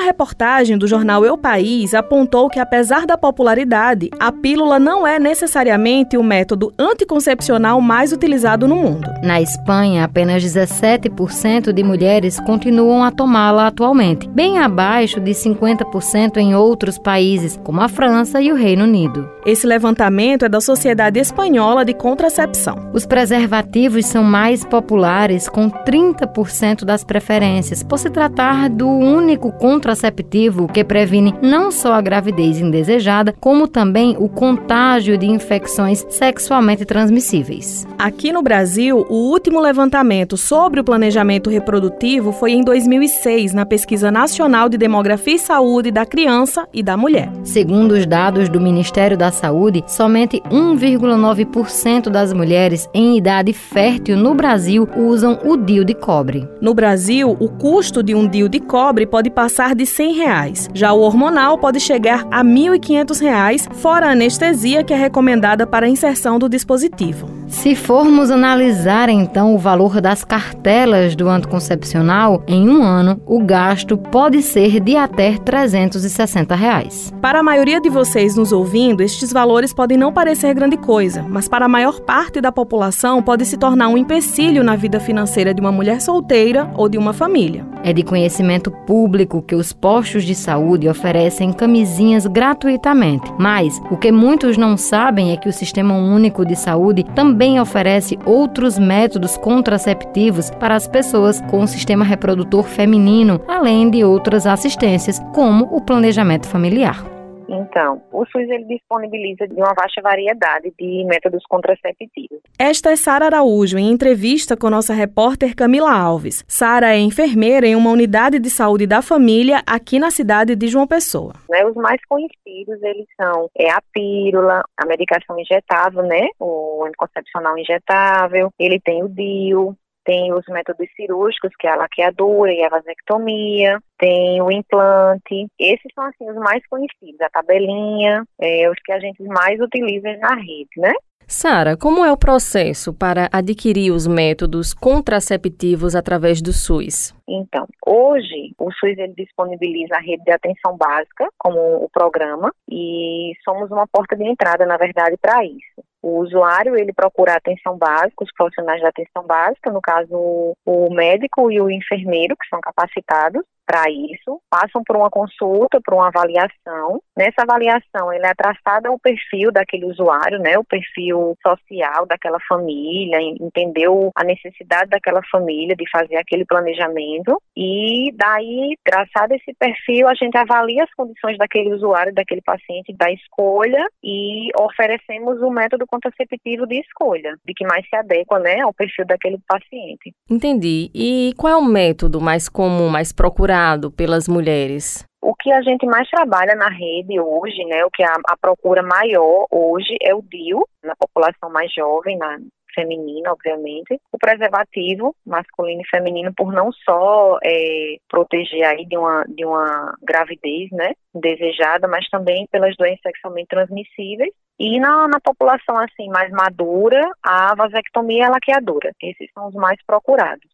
Reportagem 0.07 0.79
do 0.79 0.87
jornal 0.87 1.25
Eu 1.25 1.37
País 1.37 1.93
apontou 1.93 2.49
que, 2.49 2.59
apesar 2.59 3.07
da 3.07 3.19
popularidade, 3.19 4.09
a 4.19 4.33
pílula 4.33 4.79
não 4.79 5.07
é 5.07 5.19
necessariamente 5.19 6.17
o 6.17 6.23
método 6.23 6.73
anticoncepcional 6.79 7.81
mais 7.81 8.13
utilizado 8.13 8.67
no 8.67 8.77
mundo. 8.77 9.11
Na 9.23 9.41
Espanha, 9.41 10.05
apenas 10.05 10.43
17% 10.43 11.73
de 11.73 11.83
mulheres 11.83 12.41
continuam 12.41 13.03
a 13.03 13.11
tomá-la 13.11 13.67
atualmente, 13.67 14.29
bem 14.29 14.59
abaixo 14.59 15.21
de 15.21 15.33
50% 15.33 16.37
em 16.39 16.55
outros 16.55 16.99
países, 16.99 17.59
como 17.63 17.81
a 17.81 17.89
França 17.89 18.41
e 18.41 18.53
o 18.53 18.57
Reino 18.57 18.85
Unido. 18.85 19.36
Esse 19.47 19.65
levantamento 19.65 20.45
é 20.45 20.49
da 20.49 20.61
Sociedade 20.61 21.21
Espanhola 21.21 21.85
de 21.85 21.95
Contracepção. 21.95 22.91
Os 22.93 23.07
preservativos 23.07 24.05
são 24.05 24.25
mais 24.25 24.65
populares, 24.65 25.49
com 25.49 25.71
30% 25.71 26.85
das 26.85 27.05
preferências, 27.05 27.81
por 27.81 27.97
se 27.97 28.11
tratar 28.11 28.69
do 28.69 28.89
único 28.89 29.53
contraceptivo 29.53 30.67
que 30.67 30.83
previne 30.83 31.33
não 31.41 31.71
só 31.71 31.93
a 31.93 32.01
gravidez 32.01 32.59
indesejada, 32.59 33.33
como 33.39 33.69
também 33.69 34.17
o 34.19 34.29
contágio 34.29 35.17
de 35.17 35.27
infecções 35.27 36.05
sexualmente 36.11 36.85
transmissíveis. 36.85 37.87
Aqui 37.97 38.33
no 38.33 38.43
Brasil, 38.43 39.07
o 39.09 39.31
último 39.31 39.61
levantamento 39.61 40.37
sobre 40.37 40.81
o 40.81 40.85
planejamento 40.85 41.51
reprodutivo 41.51 42.33
foi 42.33 42.51
em 42.51 42.65
2006, 42.65 43.53
na 43.53 43.65
Pesquisa 43.65 44.11
Nacional 44.11 44.69
de 44.69 44.77
Demografia 44.77 45.37
e 45.37 45.39
Saúde 45.39 45.93
da 45.93 46.05
Criança 46.05 46.67
e 46.75 46.83
da 46.83 46.97
Mulher. 46.97 47.31
Segundo 47.45 47.93
os 47.93 48.05
dados 48.07 48.49
do 48.49 48.61
Ministério 48.61 49.17
da 49.17 49.36
Saúde, 49.37 49.85
somente 49.87 50.41
1,9% 50.51 52.11
das 52.11 52.33
mulheres 52.33 52.89
em 52.93 53.17
idade 53.17 53.53
fértil 53.53 54.17
no 54.17 54.35
Brasil 54.35 54.89
usam 54.97 55.39
o 55.45 55.57
DIU 55.57 55.85
de 55.85 55.95
cobre. 55.95 56.49
No 56.61 56.75
Brasil, 56.75 57.37
o 57.39 57.49
custo 57.49 58.03
de 58.03 58.15
um 58.15 58.27
DIU 58.27 58.49
de 58.49 58.61
cobre 58.61 59.07
pode 59.07 59.31
passar 59.31 59.75
de 59.75 59.87
100 59.87 60.15
reais. 60.15 60.71
Já 60.75 60.93
o 60.93 61.01
hormonal 61.01 61.59
pode 61.59 61.79
chegar 61.79 62.27
a 62.31 62.43
1.500 62.43 63.21
reais, 63.21 63.69
fora 63.75 64.09
a 64.09 64.13
anestesia 64.13 64.83
que 64.83 64.93
é 64.93 64.97
recomendada 64.97 65.67
para 65.67 65.87
a 65.87 65.89
inserção 65.89 66.39
do 66.39 66.49
dispositivo. 66.49 67.29
Se 67.49 67.77
formos 67.77 68.29
analisar 68.33 69.09
então 69.09 69.55
o 69.55 69.59
valor 69.59 70.01
das 70.01 70.25
cartelas 70.25 71.15
do 71.15 71.29
anticoncepcional, 71.29 72.43
em 72.47 72.69
um 72.69 72.83
ano 72.83 73.21
o 73.25 73.41
gasto 73.41 73.97
pode 73.97 74.43
ser 74.43 74.81
de 74.81 74.97
até 74.97 75.39
360 75.39 76.55
reais. 76.57 77.15
Para 77.23 77.39
a 77.39 77.43
maioria 77.45 77.81
de 77.81 77.89
vocês 77.89 78.37
nos 78.37 78.51
ouvindo, 78.51 79.01
estes 79.01 79.33
valores 79.33 79.73
podem 79.73 79.97
não 79.97 80.13
parecer 80.13 80.55
grande 80.55 80.77
coisa, 80.77 81.25
mas 81.29 81.49
para 81.49 81.67
a 81.67 81.69
maior 81.69 82.01
parte 82.01 82.41
da 82.41 82.51
população 82.51 83.23
pode 83.23 83.47
se 83.47 83.57
tornar 83.57 83.89
um 83.89 83.97
empecilho 83.97 84.65
na 84.65 84.75
vida 84.75 84.99
financeira 84.99 85.55
de 85.55 85.61
uma 85.61 85.71
mulher 85.71 86.01
solteira 86.01 86.69
ou 86.75 86.89
de 86.89 86.99
uma 86.99 87.13
família. 87.13 87.65
É 87.85 87.93
de 87.93 88.03
conhecimento 88.03 88.73
público 88.73 89.41
que 89.41 89.55
os 89.55 89.73
postos 89.73 90.25
de 90.25 90.35
saúde 90.35 90.89
oferecem 90.89 91.53
camisinhas 91.53 92.27
gratuitamente, 92.27 93.33
mas 93.39 93.81
o 93.89 93.97
que 93.97 94.11
muitos 94.11 94.57
não 94.57 94.77
sabem 94.77 95.31
é 95.31 95.37
que 95.37 95.49
o 95.49 95.53
Sistema 95.53 95.95
Único 95.95 96.45
de 96.45 96.57
Saúde 96.57 97.05
também 97.15 97.36
oferece 97.61 98.19
outros 98.25 98.79
métodos 98.79 99.37
contraceptivos 99.37 100.51
para 100.51 100.75
as 100.75 100.89
pessoas 100.89 101.41
com 101.51 101.67
sistema 101.67 102.05
reprodutor 102.05 102.65
feminino, 102.65 103.41
além 103.47 103.91
de 103.91 104.03
outras 104.05 104.47
assistências, 104.47 105.21
como 105.35 105.65
o 105.71 105.81
planejamento 105.81 106.47
familiar. 106.47 107.16
Então, 107.49 108.03
o 108.13 108.25
SUS 108.27 108.49
ele 108.49 108.65
disponibiliza 108.65 109.47
de 109.47 109.55
uma 109.55 109.75
vasta 109.75 110.01
variedade 110.03 110.73
de 110.79 111.05
métodos 111.05 111.43
contraceptivos. 111.49 112.41
Esta 112.59 112.91
é 112.91 112.97
Sara 112.97 113.27
Araújo 113.27 113.79
em 113.79 113.91
entrevista 113.91 114.57
com 114.57 114.71
nossa 114.71 114.95
repórter 114.95 115.55
Camila 115.55 115.93
Alves. 115.93 116.45
Sara 116.49 116.95
é 116.95 116.99
enfermeira 116.99 117.67
em 117.67 117.77
uma 117.77 117.91
unidade 117.91 118.39
de 118.39 118.51
saúde 118.51 118.87
da 118.87 119.03
família 119.03 119.63
aqui 119.67 119.99
na 119.99 120.11
cidade 120.11 120.57
de 120.57 120.69
João 120.69 120.87
Pessoa. 120.87 121.35
Né, 121.49 121.65
os 121.65 121.75
mais 121.75 122.01
conhecidos 122.09 122.83
eles 122.83 123.07
são 123.21 123.49
é 123.57 123.71
a 123.71 123.81
pílula, 123.93 124.63
a 124.77 124.87
medicação 124.87 125.39
injetável, 125.39 126.03
né, 126.03 126.29
o 126.39 126.85
anticoncepcional 126.85 127.57
injetável, 127.59 128.51
ele 128.59 128.81
tem 128.81 129.03
o 129.03 129.09
DIU, 129.09 129.77
tem 130.07 130.33
os 130.33 130.45
métodos 130.49 130.87
cirúrgicos, 130.95 131.51
que 131.59 131.67
é 131.67 131.71
a 131.71 131.77
laqueadura 131.77 132.53
e 132.53 132.63
a 132.63 132.69
vasectomia, 132.69 133.79
tem 133.99 134.41
o 134.41 134.51
implante. 134.51 135.49
Esses 135.59 135.93
são, 135.95 136.05
assim, 136.05 136.31
os 136.31 136.37
mais 136.37 136.65
conhecidos, 136.69 137.21
a 137.21 137.29
tabelinha, 137.29 138.25
é, 138.41 138.71
os 138.71 138.79
que 138.85 138.93
a 138.93 139.01
gente 139.01 139.23
mais 139.25 139.61
utiliza 139.61 140.17
na 140.19 140.35
rede, 140.37 140.71
né? 140.79 140.93
Sara, 141.29 141.77
como 141.77 142.05
é 142.05 142.13
o 142.13 142.17
processo 142.17 142.95
para 142.95 143.29
adquirir 143.33 143.91
os 143.91 144.07
métodos 144.07 144.73
contraceptivos 144.73 145.97
através 145.97 146.41
do 146.41 146.53
SUS? 146.53 147.13
Então, 147.29 147.67
hoje 147.85 148.55
o 148.57 148.71
SUS 148.71 148.97
ele 148.97 149.13
disponibiliza 149.17 149.97
a 149.97 150.01
rede 150.01 150.23
de 150.23 150.31
atenção 150.31 150.77
básica 150.77 151.29
como 151.37 151.59
o 151.59 151.91
programa 151.93 152.53
e 152.71 153.33
somos 153.45 153.69
uma 153.73 153.89
porta 153.89 154.15
de 154.15 154.25
entrada, 154.25 154.65
na 154.65 154.77
verdade, 154.77 155.17
para 155.21 155.45
isso. 155.45 155.83
O 156.09 156.21
usuário, 156.21 156.77
ele 156.77 156.93
procura 156.93 157.35
atenção 157.35 157.77
básica, 157.77 158.23
os 158.23 158.33
profissionais 158.33 158.81
da 158.81 158.91
atenção 158.91 159.27
básica, 159.27 159.73
no 159.73 159.81
caso 159.83 160.55
o 160.65 160.95
médico 160.95 161.51
e 161.51 161.61
o 161.61 161.69
enfermeiro, 161.69 162.37
que 162.37 162.49
são 162.49 162.61
capacitados, 162.61 163.43
para 163.67 163.91
isso, 163.91 164.41
passam 164.49 164.83
por 164.85 164.97
uma 164.97 165.11
consulta, 165.11 165.81
por 165.85 165.95
uma 165.95 166.07
avaliação. 166.07 167.01
Nessa 167.17 167.43
avaliação, 167.43 168.13
ele 168.13 168.25
é 168.25 168.35
traçado 168.35 168.93
o 168.93 168.99
perfil 168.99 169.51
daquele 169.51 169.87
usuário, 169.87 170.39
né, 170.39 170.57
o 170.57 170.65
perfil 170.65 171.37
social 171.45 172.07
daquela 172.07 172.39
família, 172.49 173.19
entendeu 173.21 174.11
a 174.15 174.23
necessidade 174.23 174.91
daquela 174.91 175.21
família 175.31 175.75
de 175.75 175.85
fazer 175.91 176.17
aquele 176.17 176.45
planejamento 176.45 177.41
e 177.57 178.13
daí, 178.15 178.77
traçado 178.85 179.35
esse 179.35 179.53
perfil, 179.59 180.09
a 180.09 180.15
gente 180.15 180.37
avalia 180.37 180.85
as 180.85 180.95
condições 180.95 181.37
daquele 181.37 181.75
usuário, 181.75 182.15
daquele 182.15 182.43
paciente, 182.43 182.95
da 182.97 183.11
escolha 183.11 183.85
e 184.03 184.51
oferecemos 184.61 185.41
o 185.43 185.51
método 185.51 185.85
contraceptivo 185.87 186.67
de 186.67 186.81
escolha, 186.81 187.35
de 187.45 187.53
que 187.53 187.67
mais 187.67 187.85
se 187.89 187.97
adequa, 187.97 188.39
né, 188.39 188.61
ao 188.61 188.73
perfil 188.73 189.05
daquele 189.07 189.39
paciente. 189.49 190.15
Entendi. 190.31 190.91
E 190.95 191.33
qual 191.37 191.53
é 191.53 191.57
o 191.57 191.65
método 191.65 192.21
mais 192.21 192.49
comum, 192.49 192.89
mais 192.89 193.13
procurado 193.13 193.56
procurado 193.57 193.91
pelas 193.91 194.29
mulheres? 194.29 195.05
O 195.23 195.35
que 195.35 195.51
a 195.51 195.63
gente 195.63 195.87
mais 195.87 196.09
trabalha 196.09 196.55
na 196.55 196.69
rede 196.69 197.19
hoje, 197.19 197.65
né, 197.65 197.85
o 197.85 197.91
que 197.91 198.03
a, 198.03 198.15
a 198.29 198.37
procura 198.37 198.83
maior 198.83 199.47
hoje 199.51 199.97
é 200.03 200.15
o 200.15 200.23
DIU, 200.23 200.63
na 200.85 200.95
população 200.95 201.51
mais 201.51 201.73
jovem, 201.73 202.17
na 202.17 202.39
feminina, 202.75 203.33
obviamente, 203.33 203.99
o 204.13 204.19
preservativo 204.19 205.17
masculino 205.27 205.81
e 205.81 205.89
feminino 205.89 206.31
por 206.37 206.53
não 206.53 206.71
só 206.71 207.39
é, 207.43 207.97
proteger 208.09 208.65
aí 208.67 208.85
de 208.85 208.99
uma, 208.99 209.25
de 209.27 209.45
uma 209.47 209.97
gravidez, 210.03 210.71
né, 210.71 210.93
desejada, 211.15 211.89
mas 211.89 212.07
também 212.09 212.47
pelas 212.53 212.77
doenças 212.77 213.01
sexualmente 213.03 213.49
transmissíveis 213.49 214.31
e 214.61 214.79
na, 214.79 215.09
na, 215.09 215.21
população 215.21 215.79
assim 215.79 216.09
mais 216.09 216.31
madura, 216.31 217.01
a 217.23 217.55
vasectomia 217.55 218.19
e 218.19 218.23
a 218.23 218.31
laqueadura. 218.31 218.93
Esses 219.03 219.31
são 219.33 219.49
os 219.49 219.55
mais 219.55 219.79
procurados. 219.87 220.51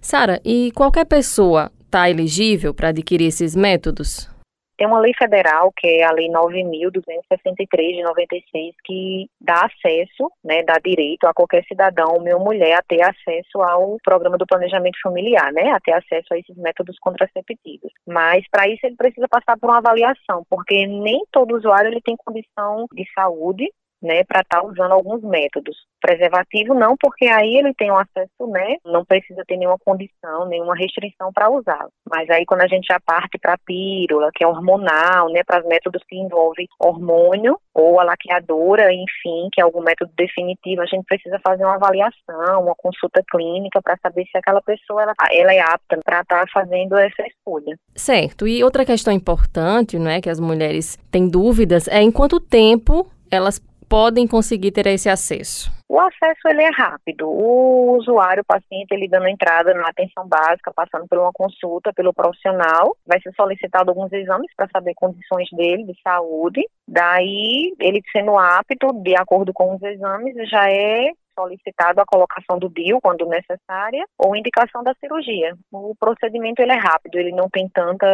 Sara, 0.00 0.40
e 0.44 0.70
qualquer 0.72 1.06
pessoa 1.06 1.70
está 1.86 2.10
elegível 2.10 2.74
para 2.74 2.88
adquirir 2.88 3.28
esses 3.28 3.56
métodos? 3.56 4.28
Tem 4.76 4.86
uma 4.86 5.00
lei 5.00 5.14
federal, 5.16 5.72
que 5.74 5.86
é 5.86 6.04
a 6.04 6.12
Lei 6.12 6.28
9.263 6.28 7.96
de 7.96 8.02
96, 8.02 8.74
que 8.84 9.26
dá 9.40 9.64
acesso, 9.64 10.30
né, 10.44 10.62
dá 10.64 10.74
direito 10.84 11.26
a 11.26 11.32
qualquer 11.32 11.64
cidadão, 11.64 12.14
homem 12.14 12.34
ou 12.34 12.44
mulher, 12.44 12.74
a 12.74 12.82
ter 12.82 13.00
acesso 13.00 13.62
ao 13.62 13.96
programa 14.04 14.36
do 14.36 14.44
planejamento 14.44 14.98
familiar, 15.02 15.50
né, 15.50 15.70
a 15.70 15.80
ter 15.80 15.92
acesso 15.92 16.26
a 16.34 16.38
esses 16.38 16.54
métodos 16.58 16.98
contraceptivos. 17.00 17.90
Mas, 18.06 18.44
para 18.50 18.68
isso, 18.68 18.84
ele 18.84 18.96
precisa 18.96 19.26
passar 19.30 19.58
por 19.58 19.70
uma 19.70 19.78
avaliação, 19.78 20.44
porque 20.50 20.86
nem 20.86 21.22
todo 21.32 21.56
usuário 21.56 21.90
ele 21.90 22.02
tem 22.02 22.16
condição 22.18 22.84
de 22.92 23.02
saúde 23.14 23.70
né, 24.06 24.24
para 24.24 24.40
estar 24.40 24.60
tá 24.60 24.66
usando 24.66 24.92
alguns 24.92 25.22
métodos. 25.22 25.76
Preservativo 26.00 26.74
não, 26.74 26.96
porque 26.98 27.26
aí 27.26 27.56
ele 27.56 27.74
tem 27.74 27.90
um 27.90 27.98
acesso, 27.98 28.46
né, 28.48 28.76
não 28.84 29.04
precisa 29.04 29.42
ter 29.46 29.56
nenhuma 29.56 29.78
condição, 29.84 30.46
nenhuma 30.46 30.76
restrição 30.76 31.32
para 31.32 31.50
usá-lo. 31.50 31.90
Mas 32.08 32.30
aí 32.30 32.46
quando 32.46 32.62
a 32.62 32.68
gente 32.68 32.86
já 32.86 33.00
parte 33.00 33.38
para 33.38 33.54
a 33.54 33.58
pílula, 33.58 34.30
que 34.34 34.44
é 34.44 34.46
hormonal, 34.46 35.28
né, 35.30 35.42
para 35.44 35.60
os 35.60 35.66
métodos 35.66 36.02
que 36.08 36.16
envolvem 36.16 36.66
hormônio 36.80 37.58
ou 37.74 38.00
a 38.00 38.04
laqueadora, 38.04 38.92
enfim, 38.92 39.48
que 39.52 39.60
é 39.60 39.64
algum 39.64 39.82
método 39.82 40.10
definitivo, 40.16 40.82
a 40.82 40.86
gente 40.86 41.04
precisa 41.04 41.38
fazer 41.40 41.64
uma 41.64 41.74
avaliação, 41.74 42.62
uma 42.62 42.74
consulta 42.74 43.22
clínica 43.30 43.82
para 43.82 43.98
saber 44.02 44.24
se 44.30 44.38
aquela 44.38 44.62
pessoa 44.62 45.02
ela, 45.02 45.14
ela 45.30 45.52
é 45.52 45.60
apta 45.60 45.98
para 46.04 46.20
estar 46.20 46.40
tá 46.40 46.46
fazendo 46.52 46.96
essa 46.96 47.22
escolha. 47.26 47.76
Certo. 47.94 48.46
E 48.46 48.62
outra 48.62 48.84
questão 48.84 49.12
importante, 49.12 49.98
não 49.98 50.10
é, 50.10 50.20
que 50.20 50.30
as 50.30 50.40
mulheres 50.40 50.98
têm 51.10 51.28
dúvidas, 51.28 51.88
é 51.88 52.00
em 52.00 52.10
quanto 52.10 52.40
tempo 52.40 53.10
elas 53.30 53.58
podem 53.88 54.26
conseguir 54.26 54.72
ter 54.72 54.86
esse 54.86 55.08
acesso? 55.08 55.70
O 55.88 56.00
acesso 56.00 56.48
ele 56.48 56.62
é 56.62 56.70
rápido. 56.70 57.28
O 57.28 57.96
usuário, 57.96 58.42
o 58.42 58.46
paciente, 58.46 58.90
ele 58.90 59.08
dando 59.08 59.28
entrada 59.28 59.72
na 59.72 59.88
atenção 59.88 60.26
básica, 60.26 60.72
passando 60.74 61.06
por 61.08 61.18
uma 61.18 61.30
consulta 61.32 61.92
pelo 61.92 62.12
profissional, 62.12 62.96
vai 63.06 63.20
ser 63.20 63.32
solicitado 63.34 63.90
alguns 63.90 64.12
exames 64.12 64.50
para 64.56 64.68
saber 64.72 64.94
condições 64.94 65.48
dele 65.52 65.84
de 65.84 65.94
saúde. 66.02 66.60
Daí, 66.88 67.72
ele 67.78 68.02
sendo 68.10 68.36
apto, 68.36 68.92
de 69.02 69.14
acordo 69.16 69.52
com 69.52 69.76
os 69.76 69.82
exames, 69.82 70.34
já 70.50 70.68
é 70.70 71.12
solicitado 71.38 72.00
a 72.00 72.06
colocação 72.06 72.58
do 72.58 72.68
DIU 72.68 72.98
quando 73.00 73.26
necessária 73.26 74.04
ou 74.18 74.34
indicação 74.34 74.82
da 74.82 74.94
cirurgia. 74.94 75.54
O 75.72 75.94
procedimento 75.98 76.60
ele 76.60 76.72
é 76.72 76.78
rápido, 76.78 77.16
ele 77.16 77.32
não 77.32 77.48
tem 77.48 77.68
tanta 77.68 78.06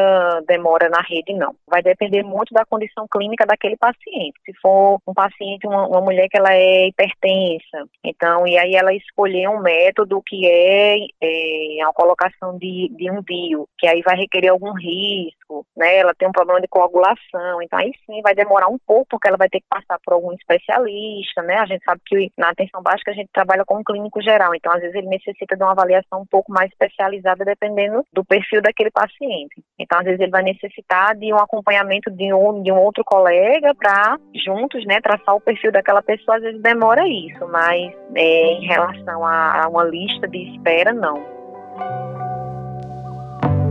demora 0.47 0.89
na 0.89 1.01
rede 1.01 1.33
não. 1.33 1.55
Vai 1.67 1.83
depender 1.83 2.23
muito 2.23 2.53
da 2.53 2.65
condição 2.65 3.07
clínica 3.11 3.47
daquele 3.47 3.77
paciente. 3.77 4.39
Se 4.45 4.53
for 4.61 4.99
um 5.07 5.15
paciente, 5.15 5.67
uma, 5.67 5.87
uma 5.87 6.01
mulher 6.01 6.29
que 6.29 6.39
ela 6.39 6.53
é 6.53 6.89
hipertensa, 6.89 7.87
então 8.05 8.47
e 8.47 8.59
aí 8.59 8.75
ela 8.75 8.93
escolher 8.95 9.49
um 9.49 9.61
método 9.61 10.23
que 10.27 10.47
é, 10.47 10.97
é 11.23 11.83
a 11.83 11.93
colocação 11.93 12.59
de, 12.59 12.91
de 12.97 13.11
um 13.11 13.23
DIU, 13.23 13.69
que 13.79 13.87
aí 13.87 14.03
vai 14.03 14.17
requerer 14.17 14.51
algum 14.51 14.73
risco, 14.73 15.42
né? 15.77 15.99
Ela 15.99 16.15
tem 16.15 16.29
um 16.29 16.33
problema 16.33 16.61
de 16.61 16.69
coagulação, 16.69 17.62
então 17.62 17.79
aí 17.79 17.93
sim 18.07 18.21
vai 18.23 18.35
demorar 18.35 18.69
um 18.69 18.79
pouco 18.87 19.07
porque 19.11 19.29
ela 19.29 19.37
vai 19.37 19.49
ter 19.49 19.61
que 19.61 19.67
passar 19.69 19.99
por 20.05 20.15
algum 20.15 20.33
especialista, 20.33 21.43
né? 21.43 21.57
A 21.59 21.67
gente 21.67 21.85
sabe 21.85 22.01
que 22.07 22.31
na 22.37 22.51
atenção 22.51 22.83
básica 22.83 23.11
a 23.11 23.15
gente 23.15 23.31
trabalha 23.33 23.65
com 23.65 23.79
um 23.79 23.85
clínico 23.85 24.23
geral, 24.23 24.55
então 24.55 24.73
às 24.73 24.81
vezes 24.81 24.95
ele 24.95 25.09
necessita 25.09 25.57
de 25.57 25.62
uma 25.62 25.73
avaliação 25.73 26.23
um 26.23 26.27
pouco 26.27 26.53
mais 26.53 26.71
especializada 26.71 27.45
dependendo 27.45 28.05
do 28.12 28.25
perfil 28.25 28.62
daquele 28.62 28.91
paciente. 28.91 29.62
Então 29.79 29.99
às 29.99 30.05
vezes 30.05 30.21
ele 30.21 30.31
vai 30.31 30.43
necessitar 30.43 31.17
de 31.17 31.33
um 31.33 31.38
acompanhamento 31.38 32.11
de 32.11 32.33
um, 32.33 32.62
de 32.62 32.73
um 32.73 32.79
outro 32.79 33.05
colega 33.05 33.75
para 33.75 34.19
juntos, 34.35 34.85
né, 34.87 35.01
traçar 35.01 35.35
o 35.35 35.41
perfil 35.41 35.73
daquela 35.73 36.03
pessoa, 36.03 36.37
às 36.37 36.43
vezes 36.43 36.61
demora 36.62 37.07
isso, 37.07 37.47
mas 37.49 37.93
é, 38.15 38.53
em 38.55 38.67
relação 38.67 39.25
a, 39.27 39.65
a 39.65 39.69
uma 39.69 39.85
lista 39.85 40.29
de 40.29 40.38
espera, 40.55 40.93
não. 40.93 42.12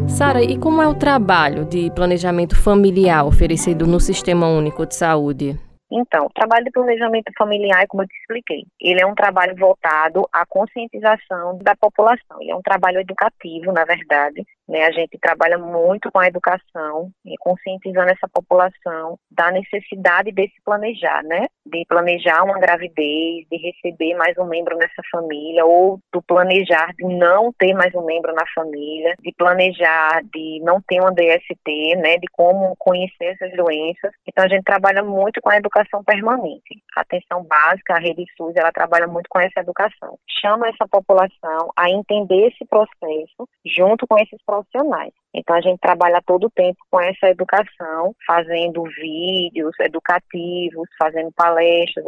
Sara, 0.08 0.42
e 0.42 0.58
como 0.58 0.82
é 0.82 0.88
o 0.88 0.94
trabalho 0.94 1.66
de 1.66 1.90
planejamento 1.92 2.56
familiar 2.56 3.26
oferecido 3.26 3.88
no 3.88 4.00
Sistema 4.00 4.48
Único 4.48 4.86
de 4.86 4.96
Saúde? 4.96 5.60
Então, 5.92 6.28
o 6.28 6.30
trabalho 6.30 6.64
de 6.64 6.72
planejamento 6.72 7.32
familiar, 7.38 7.86
como 7.88 8.04
eu 8.04 8.08
te 8.08 8.16
expliquei, 8.22 8.64
ele 8.80 9.02
é 9.02 9.06
um 9.06 9.14
trabalho 9.14 9.54
voltado 9.58 10.26
à 10.32 10.46
conscientização 10.46 11.58
da 11.58 11.76
população. 11.76 12.38
Ele 12.40 12.52
é 12.52 12.56
um 12.56 12.62
trabalho 12.62 13.02
educativo, 13.02 13.74
na 13.74 13.84
verdade, 13.84 14.46
né? 14.70 14.86
A 14.86 14.92
gente 14.92 15.18
trabalha 15.20 15.58
muito 15.58 16.10
com 16.10 16.20
a 16.20 16.28
educação 16.28 17.12
e 17.26 17.36
conscientizando 17.38 18.10
essa 18.10 18.28
população 18.32 19.20
da 19.30 19.52
necessidade 19.52 20.32
de 20.32 20.48
se 20.48 20.62
planejar, 20.64 21.22
né? 21.24 21.48
De 21.66 21.86
planejar 21.88 22.44
uma 22.44 22.60
gravidez, 22.60 23.46
de 23.50 23.58
receber 23.58 24.16
mais 24.16 24.38
um 24.38 24.46
membro 24.46 24.76
nessa 24.78 25.02
família, 25.12 25.66
ou 25.66 26.00
do 26.12 26.22
planejar 26.22 26.92
de 26.98 27.06
não 27.06 27.54
ter 27.54 27.74
mais 27.74 27.94
um 27.94 28.04
membro 28.04 28.34
na 28.34 28.46
família, 28.54 29.16
de 29.20 29.32
planejar 29.38 30.22
de 30.34 30.60
não 30.64 30.82
ter 30.82 31.00
uma 31.00 31.12
DST, 31.12 31.96
né? 31.98 32.18
De 32.18 32.28
como 32.32 32.76
conhecer 32.78 33.38
essas 33.40 33.56
doenças. 33.56 34.12
Então 34.28 34.44
a 34.44 34.48
gente 34.48 34.64
trabalha 34.64 35.04
muito 35.04 35.40
com 35.42 35.50
a 35.50 35.58
educação 35.58 36.04
permanente. 36.04 36.82
A 36.98 37.02
atenção 37.02 37.44
básica, 37.44 37.96
a 37.96 38.00
rede 38.00 38.26
SUS, 38.36 38.56
ela 38.56 38.72
trabalha 38.72 39.08
muito 39.08 39.28
com 39.30 39.40
essa 39.40 39.60
educação. 39.60 40.18
Chama 40.42 40.68
essa 40.68 40.88
população 40.90 41.72
a 41.78 41.90
entender 41.90 42.48
esse 42.48 42.66
processo 42.66 43.48
junto 43.66 44.08
com 44.08 44.18
esses 44.18 44.42
profissionais. 44.46 45.14
Então 45.34 45.56
a 45.56 45.62
gente 45.62 45.80
trabalha 45.80 46.22
todo 46.26 46.48
o 46.48 46.50
tempo 46.50 46.78
com 46.90 47.00
essa 47.00 47.30
educação, 47.30 48.14
fazendo 48.28 48.84
vídeos 48.84 49.74
educativos, 49.80 50.90
fazendo 51.00 51.32
palestras, 51.32 51.51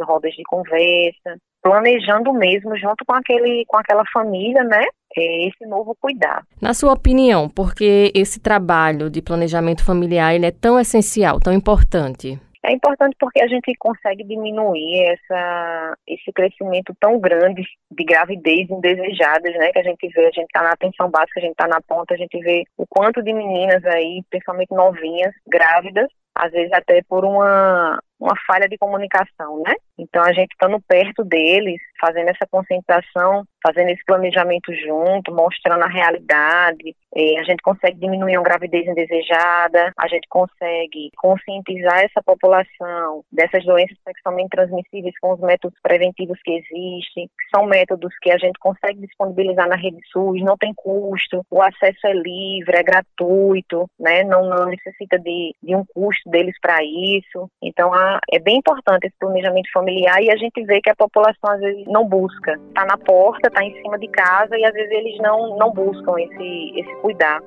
rodas 0.04 0.32
de 0.34 0.42
conversa, 0.44 1.36
planejando 1.62 2.32
mesmo 2.32 2.76
junto 2.76 3.04
com 3.06 3.14
aquele 3.14 3.64
com 3.66 3.78
aquela 3.78 4.04
família, 4.12 4.62
né? 4.64 4.84
É 5.16 5.46
esse 5.46 5.64
novo 5.66 5.96
cuidado. 6.00 6.44
Na 6.60 6.74
sua 6.74 6.92
opinião, 6.92 7.48
por 7.48 7.74
que 7.74 8.10
esse 8.14 8.40
trabalho 8.40 9.08
de 9.08 9.22
planejamento 9.22 9.84
familiar 9.84 10.34
ele 10.34 10.46
é 10.46 10.50
tão 10.50 10.78
essencial, 10.78 11.38
tão 11.38 11.52
importante? 11.52 12.38
É 12.66 12.72
importante 12.72 13.14
porque 13.20 13.42
a 13.42 13.46
gente 13.46 13.74
consegue 13.78 14.24
diminuir 14.24 15.04
essa, 15.12 15.96
esse 16.08 16.32
crescimento 16.32 16.96
tão 16.98 17.20
grande 17.20 17.62
de 17.90 18.04
gravidez 18.04 18.70
indesejadas, 18.70 19.52
né? 19.56 19.70
Que 19.70 19.80
a 19.80 19.82
gente 19.82 20.08
vê, 20.08 20.22
a 20.22 20.30
gente 20.30 20.46
está 20.46 20.62
na 20.62 20.70
atenção 20.70 21.10
básica, 21.10 21.40
a 21.40 21.42
gente 21.42 21.52
está 21.52 21.68
na 21.68 21.82
ponta, 21.82 22.14
a 22.14 22.16
gente 22.16 22.38
vê 22.40 22.64
o 22.78 22.86
quanto 22.88 23.22
de 23.22 23.34
meninas 23.34 23.84
aí, 23.84 24.22
principalmente 24.30 24.74
novinhas, 24.74 25.34
grávidas, 25.46 26.08
às 26.34 26.50
vezes 26.52 26.72
até 26.72 27.02
por 27.06 27.26
uma, 27.26 28.00
uma 28.18 28.34
falha 28.46 28.68
de 28.68 28.78
comunicação, 28.78 29.62
né? 29.66 29.74
Então 29.98 30.22
a 30.22 30.32
gente 30.32 30.52
estando 30.52 30.80
perto 30.88 31.24
deles, 31.24 31.80
fazendo 32.00 32.28
essa 32.28 32.46
concentração, 32.50 33.44
fazendo 33.64 33.90
esse 33.90 34.04
planejamento 34.04 34.72
junto, 34.74 35.32
mostrando 35.32 35.82
a 35.84 35.88
realidade, 35.88 36.94
eh, 37.16 37.38
a 37.38 37.44
gente 37.44 37.62
consegue 37.62 37.98
diminuir 37.98 38.36
uma 38.36 38.44
gravidez 38.44 38.86
indesejada, 38.86 39.92
a 39.96 40.08
gente 40.08 40.28
consegue 40.28 41.10
conscientizar 41.16 42.00
essa 42.00 42.22
população 42.22 43.24
dessas 43.32 43.64
doenças 43.64 43.96
sexualmente 44.04 44.50
transmissíveis 44.50 45.14
com 45.20 45.32
os 45.32 45.40
métodos 45.40 45.78
preventivos 45.82 46.38
que 46.42 46.52
existem, 46.52 47.26
que 47.26 47.56
são 47.56 47.66
métodos 47.66 48.12
que 48.20 48.30
a 48.30 48.38
gente 48.38 48.58
consegue 48.58 49.00
disponibilizar 49.00 49.68
na 49.68 49.76
rede 49.76 49.98
SUS, 50.12 50.42
não 50.42 50.56
tem 50.56 50.74
custo, 50.74 51.44
o 51.50 51.62
acesso 51.62 52.06
é 52.06 52.12
livre, 52.12 52.76
é 52.76 52.82
gratuito, 52.82 53.88
né? 53.98 54.24
Não, 54.24 54.44
não 54.48 54.66
necessita 54.66 55.18
de, 55.18 55.54
de 55.62 55.74
um 55.74 55.84
custo 55.86 56.28
deles 56.28 56.56
para 56.60 56.78
isso. 56.82 57.48
Então 57.62 57.94
a, 57.94 58.03
é 58.32 58.38
bem 58.38 58.58
importante 58.58 59.06
esse 59.06 59.16
planejamento 59.18 59.70
familiar 59.72 60.22
e 60.22 60.30
a 60.30 60.36
gente 60.36 60.62
vê 60.64 60.80
que 60.80 60.90
a 60.90 60.96
população 60.96 61.50
às 61.50 61.60
vezes 61.60 61.86
não 61.86 62.06
busca. 62.06 62.52
Está 62.68 62.84
na 62.84 62.96
porta, 62.96 63.48
está 63.48 63.64
em 63.64 63.74
cima 63.82 63.98
de 63.98 64.08
casa 64.08 64.56
e 64.56 64.64
às 64.64 64.72
vezes 64.72 64.90
eles 64.90 65.18
não, 65.18 65.56
não 65.58 65.72
buscam 65.72 66.14
esse, 66.18 66.72
esse 66.78 66.94
cuidar. 67.00 67.40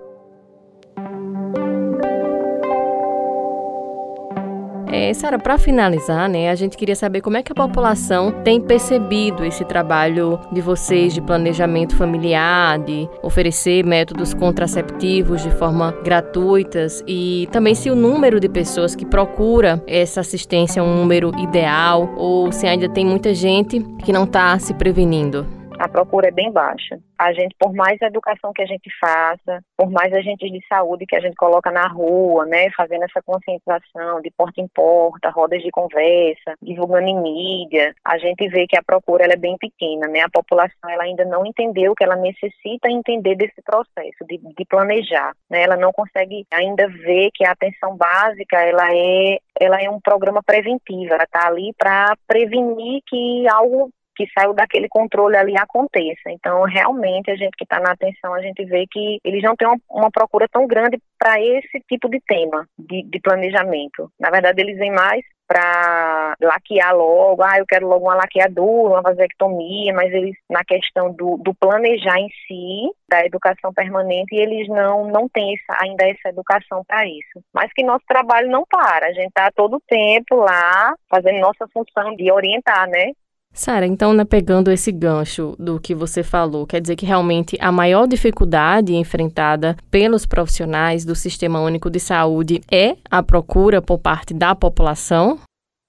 É, 4.90 5.14
Sara, 5.14 5.38
para 5.38 5.58
finalizar, 5.58 6.30
né, 6.30 6.50
a 6.50 6.56
gente 6.56 6.78
queria 6.78 6.96
saber 6.96 7.22
como 7.22 7.36
é 7.38 7.44
que 7.44 7.52
a 7.52 7.56
população 7.56 8.32
tem 8.44 8.62
percebido 8.62 9.44
esse 9.44 9.66
trabalho 9.66 10.40
de 10.52 10.62
vocês 10.62 11.14
de 11.14 11.22
planejamento 11.22 11.96
familiar, 11.96 12.80
de 12.80 13.08
oferecer 13.22 13.86
métodos 13.86 14.34
contraceptivos 14.34 15.44
de 15.44 15.52
forma 15.52 15.92
gratuitas 16.04 17.04
e 17.06 17.50
também 17.52 17.76
se 17.76 17.90
o 17.90 17.96
número 17.96 18.40
de 18.40 18.48
pessoas 18.48 18.96
que 18.96 19.06
procura 19.06 19.84
essa 19.86 20.22
assistência 20.22 20.80
é 20.80 20.84
um 20.84 20.96
número 20.96 21.32
ideal 21.38 22.14
ou 22.16 22.52
se 22.52 22.66
ainda 22.66 22.88
tem 22.88 23.06
muita 23.06 23.34
gente 23.34 23.80
que 24.04 24.14
não 24.14 24.24
está 24.24 24.58
se 24.58 24.74
prevenindo 24.74 25.46
a 25.80 25.88
procura 25.88 26.28
é 26.28 26.32
bem 26.32 26.52
baixa. 26.52 27.00
A 27.18 27.34
gente, 27.34 27.56
por 27.60 27.74
mais 27.74 28.02
educação 28.02 28.54
que 28.54 28.62
a 28.62 28.66
gente 28.66 28.90
faça, 29.00 29.62
por 29.76 29.90
mais 29.90 30.14
agentes 30.14 30.52
de 30.52 30.60
saúde 30.68 31.06
que 31.06 31.16
a 31.16 31.20
gente 31.20 31.36
coloca 31.36 31.72
na 31.72 31.88
rua, 31.88 32.46
né, 32.46 32.70
fazendo 32.76 33.04
essa 33.04 33.22
conscientização 33.22 34.22
de 34.22 34.32
porta 34.32 34.62
em 34.62 34.68
porta, 34.68 35.30
rodas 35.30 35.62
de 35.62 35.72
conversa, 35.72 36.56
divulgando 36.62 37.08
em 37.08 37.22
mídia, 37.22 37.94
a 38.04 38.18
gente 38.18 38.48
vê 38.50 38.68
que 38.68 38.78
a 38.78 38.84
procura 38.84 39.24
ela 39.24 39.34
é 39.34 39.38
bem 39.38 39.58
pequena, 39.58 40.08
né? 40.08 40.22
A 40.22 40.30
população 40.30 40.90
ela 40.90 41.04
ainda 41.04 41.26
não 41.26 41.46
entendeu 41.46 41.96
que 41.96 42.04
ela 42.04 42.16
necessita 42.16 42.90
entender 42.90 43.36
desse 43.36 43.62
processo 43.64 44.26
de, 44.28 44.38
de 44.38 44.66
planejar, 44.66 45.34
né? 45.50 45.64
Ela 45.64 45.76
não 45.76 45.92
consegue 45.92 46.46
ainda 46.52 46.88
ver 46.88 47.30
que 47.34 47.46
a 47.46 47.52
atenção 47.52 47.96
básica 47.96 48.62
ela 48.62 48.94
é 48.94 49.40
ela 49.60 49.82
é 49.82 49.90
um 49.90 50.00
programa 50.00 50.42
preventivo, 50.44 51.14
ela 51.14 51.24
está 51.24 51.48
ali 51.48 51.74
para 51.78 52.16
prevenir 52.28 53.02
que 53.08 53.48
algo 53.48 53.90
que 54.18 54.28
saiu 54.38 54.54
daquele 54.54 54.90
controle 54.90 55.38
ali 55.38 55.56
aconteça. 55.56 56.30
Então, 56.30 56.64
realmente, 56.64 57.30
a 57.30 57.36
gente 57.36 57.56
que 57.56 57.64
está 57.64 57.80
na 57.80 57.92
atenção, 57.92 58.34
a 58.34 58.42
gente 58.42 58.66
vê 58.66 58.86
que 58.90 59.20
eles 59.24 59.44
não 59.44 59.56
têm 59.56 59.68
uma, 59.68 59.78
uma 59.90 60.12
procura 60.12 60.48
tão 60.52 60.66
grande 60.66 61.00
para 61.20 61.40
esse 61.40 61.80
tipo 61.88 62.10
de 62.10 62.20
tema 62.22 62.68
de, 62.78 63.04
de 63.04 63.20
planejamento. 63.20 64.12
Na 64.20 64.32
verdade, 64.32 64.60
eles 64.60 64.78
vêm 64.78 64.92
mais 64.92 65.24
para 65.48 66.36
laquear 66.42 66.94
logo, 66.94 67.42
ah, 67.42 67.58
eu 67.58 67.66
quero 67.66 67.88
logo 67.88 68.06
uma 68.06 68.16
laqueadura, 68.16 68.96
uma 68.96 69.02
vasectomia, 69.02 69.94
mas 69.94 70.14
eles, 70.14 70.36
na 70.50 70.64
questão 70.66 71.14
do, 71.14 71.38
do 71.38 71.56
planejar 71.56 72.20
em 72.20 72.28
si, 72.46 72.92
da 73.10 73.26
educação 73.26 73.74
permanente, 73.74 74.36
eles 74.36 74.68
não, 74.68 75.08
não 75.08 75.30
têm 75.30 75.56
essa, 75.56 75.82
ainda 75.82 76.06
essa 76.06 76.30
educação 76.30 76.84
para 76.86 77.08
isso. 77.08 77.42
Mas 77.54 77.72
que 77.74 77.84
nosso 77.84 78.04
trabalho 78.06 78.50
não 78.50 78.66
para, 78.70 79.08
a 79.08 79.14
gente 79.14 79.30
está 79.30 79.50
todo 79.52 79.82
tempo 79.88 80.36
lá 80.36 80.94
fazendo 81.10 81.40
nossa 81.40 81.66
função 81.74 82.14
de 82.16 82.30
orientar, 82.30 82.90
né? 82.90 83.14
Sara, 83.58 83.88
então, 83.88 84.14
né, 84.14 84.24
pegando 84.24 84.72
esse 84.72 84.92
gancho 84.92 85.56
do 85.58 85.80
que 85.80 85.96
você 85.96 86.22
falou, 86.22 86.68
quer 86.68 86.80
dizer 86.80 86.96
que 86.96 87.08
realmente 87.08 87.58
a 87.60 87.72
maior 87.72 88.08
dificuldade 88.08 88.94
enfrentada 88.94 89.76
pelos 89.90 90.28
profissionais 90.28 91.04
do 91.04 91.16
Sistema 91.16 91.60
Único 91.60 91.90
de 91.90 92.00
Saúde 92.00 92.62
é 92.72 92.96
a 93.10 93.24
procura 93.24 93.82
por 93.82 93.98
parte 93.98 94.32
da 94.32 94.54
população? 94.54 95.40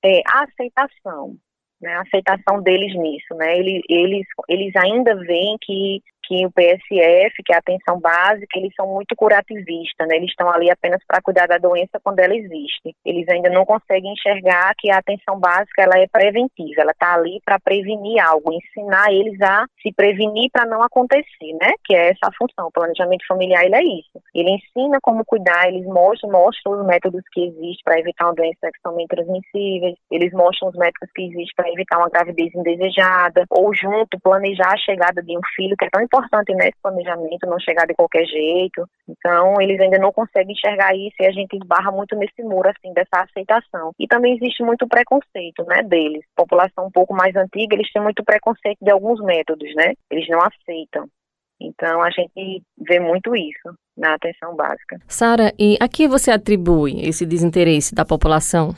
É 0.03 0.23
a 0.27 0.45
aceitação, 0.45 1.37
né, 1.79 1.93
a 1.93 2.01
aceitação 2.01 2.63
deles 2.63 2.95
nisso, 2.97 3.35
né? 3.35 3.59
Eles, 3.59 3.83
eles, 3.87 4.27
eles 4.49 4.75
ainda 4.75 5.15
veem 5.17 5.59
que 5.61 6.01
que 6.29 6.45
o 6.45 6.53
PSF, 6.53 7.43
que 7.43 7.53
é 7.53 7.57
a 7.57 7.59
atenção 7.59 7.99
básica, 7.99 8.59
eles 8.59 8.73
são 8.77 8.87
muito 8.87 9.17
curativistas, 9.17 10.07
né? 10.07 10.17
Eles 10.17 10.29
estão 10.29 10.51
ali 10.51 10.71
apenas 10.71 11.01
para 11.09 11.23
cuidar 11.23 11.47
da 11.47 11.57
doença 11.57 11.99
quando 12.05 12.21
ela 12.21 12.37
existe. 12.37 12.95
Eles 13.05 13.27
ainda 13.31 13.49
não 13.49 13.65
conseguem 13.65 14.13
enxergar 14.13 14.75
que 14.77 14.91
a 14.91 14.99
atenção 14.99 15.41
básica 15.41 15.83
ela 15.83 15.99
é 15.99 16.07
preventiva, 16.07 16.83
ela 16.83 16.93
está 16.93 17.15
ali 17.15 17.41
para 17.45 17.59
prevenir 17.59 18.23
algo, 18.23 18.53
ensinar 18.53 19.11
eles 19.11 19.41
a 19.41 19.65
se 19.81 19.91
prevenir 19.97 20.51
para 20.53 20.67
não 20.67 20.83
acontecer, 20.83 21.57
né? 21.63 21.73
Que 21.83 21.97
é 21.97 22.11
essa 22.11 22.29
a 22.29 22.33
função. 22.37 22.69
O 22.69 22.73
planejamento 22.73 23.27
familiar 23.27 23.65
ele 23.65 23.77
é 23.77 23.83
isso. 23.83 24.21
Ele 24.35 24.51
ensina 24.51 24.99
como 25.01 25.25
cuidar, 25.25 25.69
eles 25.69 25.87
mostram, 25.87 26.31
mostram 26.31 26.79
os 26.79 26.87
métodos 26.87 27.23
que 27.33 27.47
existem 27.47 27.83
para 27.85 27.99
evitar 27.99 28.27
uma 28.27 28.35
doença 28.35 28.59
sexualmente 28.61 29.09
transmissível, 29.09 29.95
eles 30.11 30.33
mostram 30.33 30.69
os 30.69 30.77
métodos 30.77 31.09
que 31.15 31.23
existem 31.23 31.55
para 31.57 31.71
evitar 31.71 31.99
uma 31.99 32.11
gravidez 32.11 32.55
indesejada, 32.55 33.45
ou 33.49 33.75
junto 33.75 34.21
planejar 34.21 34.75
a 34.75 34.79
chegada 34.79 35.23
de 35.23 35.37
um 35.37 35.41
filho 35.57 35.77
que 35.77 35.87
é 35.87 35.89
tão 35.91 36.03
importante 36.03 36.18
importante 36.19 36.55
nesse 36.55 36.77
planejamento, 36.83 37.47
não 37.47 37.59
chegar 37.61 37.87
de 37.87 37.95
qualquer 37.95 38.25
jeito. 38.27 38.85
Então, 39.09 39.61
eles 39.61 39.81
ainda 39.81 39.99
não 39.99 40.13
conseguem 40.13 40.53
enxergar 40.53 40.95
isso 40.95 41.17
e 41.21 41.27
a 41.27 41.33
gente 41.33 41.57
esbarra 41.57 41.91
muito 41.91 42.17
nesse 42.17 42.43
muro, 42.43 42.69
assim, 42.69 42.93
dessa 42.93 43.23
aceitação. 43.23 43.93
E 43.99 44.07
também 44.07 44.37
existe 44.37 44.63
muito 44.63 44.87
preconceito, 44.87 45.65
né, 45.65 45.83
deles. 45.83 46.25
População 46.37 46.87
um 46.87 46.91
pouco 46.91 47.15
mais 47.15 47.35
antiga, 47.37 47.75
eles 47.75 47.91
têm 47.93 48.03
muito 48.03 48.25
preconceito 48.25 48.79
de 48.83 48.91
alguns 48.91 49.21
métodos, 49.23 49.73
né? 49.75 49.95
Eles 50.11 50.29
não 50.29 50.41
aceitam. 50.41 51.07
Então, 51.61 52.03
a 52.03 52.11
gente 52.11 52.63
vê 52.79 53.01
muito 53.01 53.35
isso 53.35 53.75
na 53.97 54.15
atenção 54.15 54.55
básica. 54.55 54.99
Sara, 55.09 55.53
e 55.59 55.77
a 55.81 55.89
que 55.89 56.07
você 56.07 56.31
atribui 56.31 57.01
esse 57.01 57.27
desinteresse 57.27 57.95
da 57.95 58.05
população? 58.05 58.75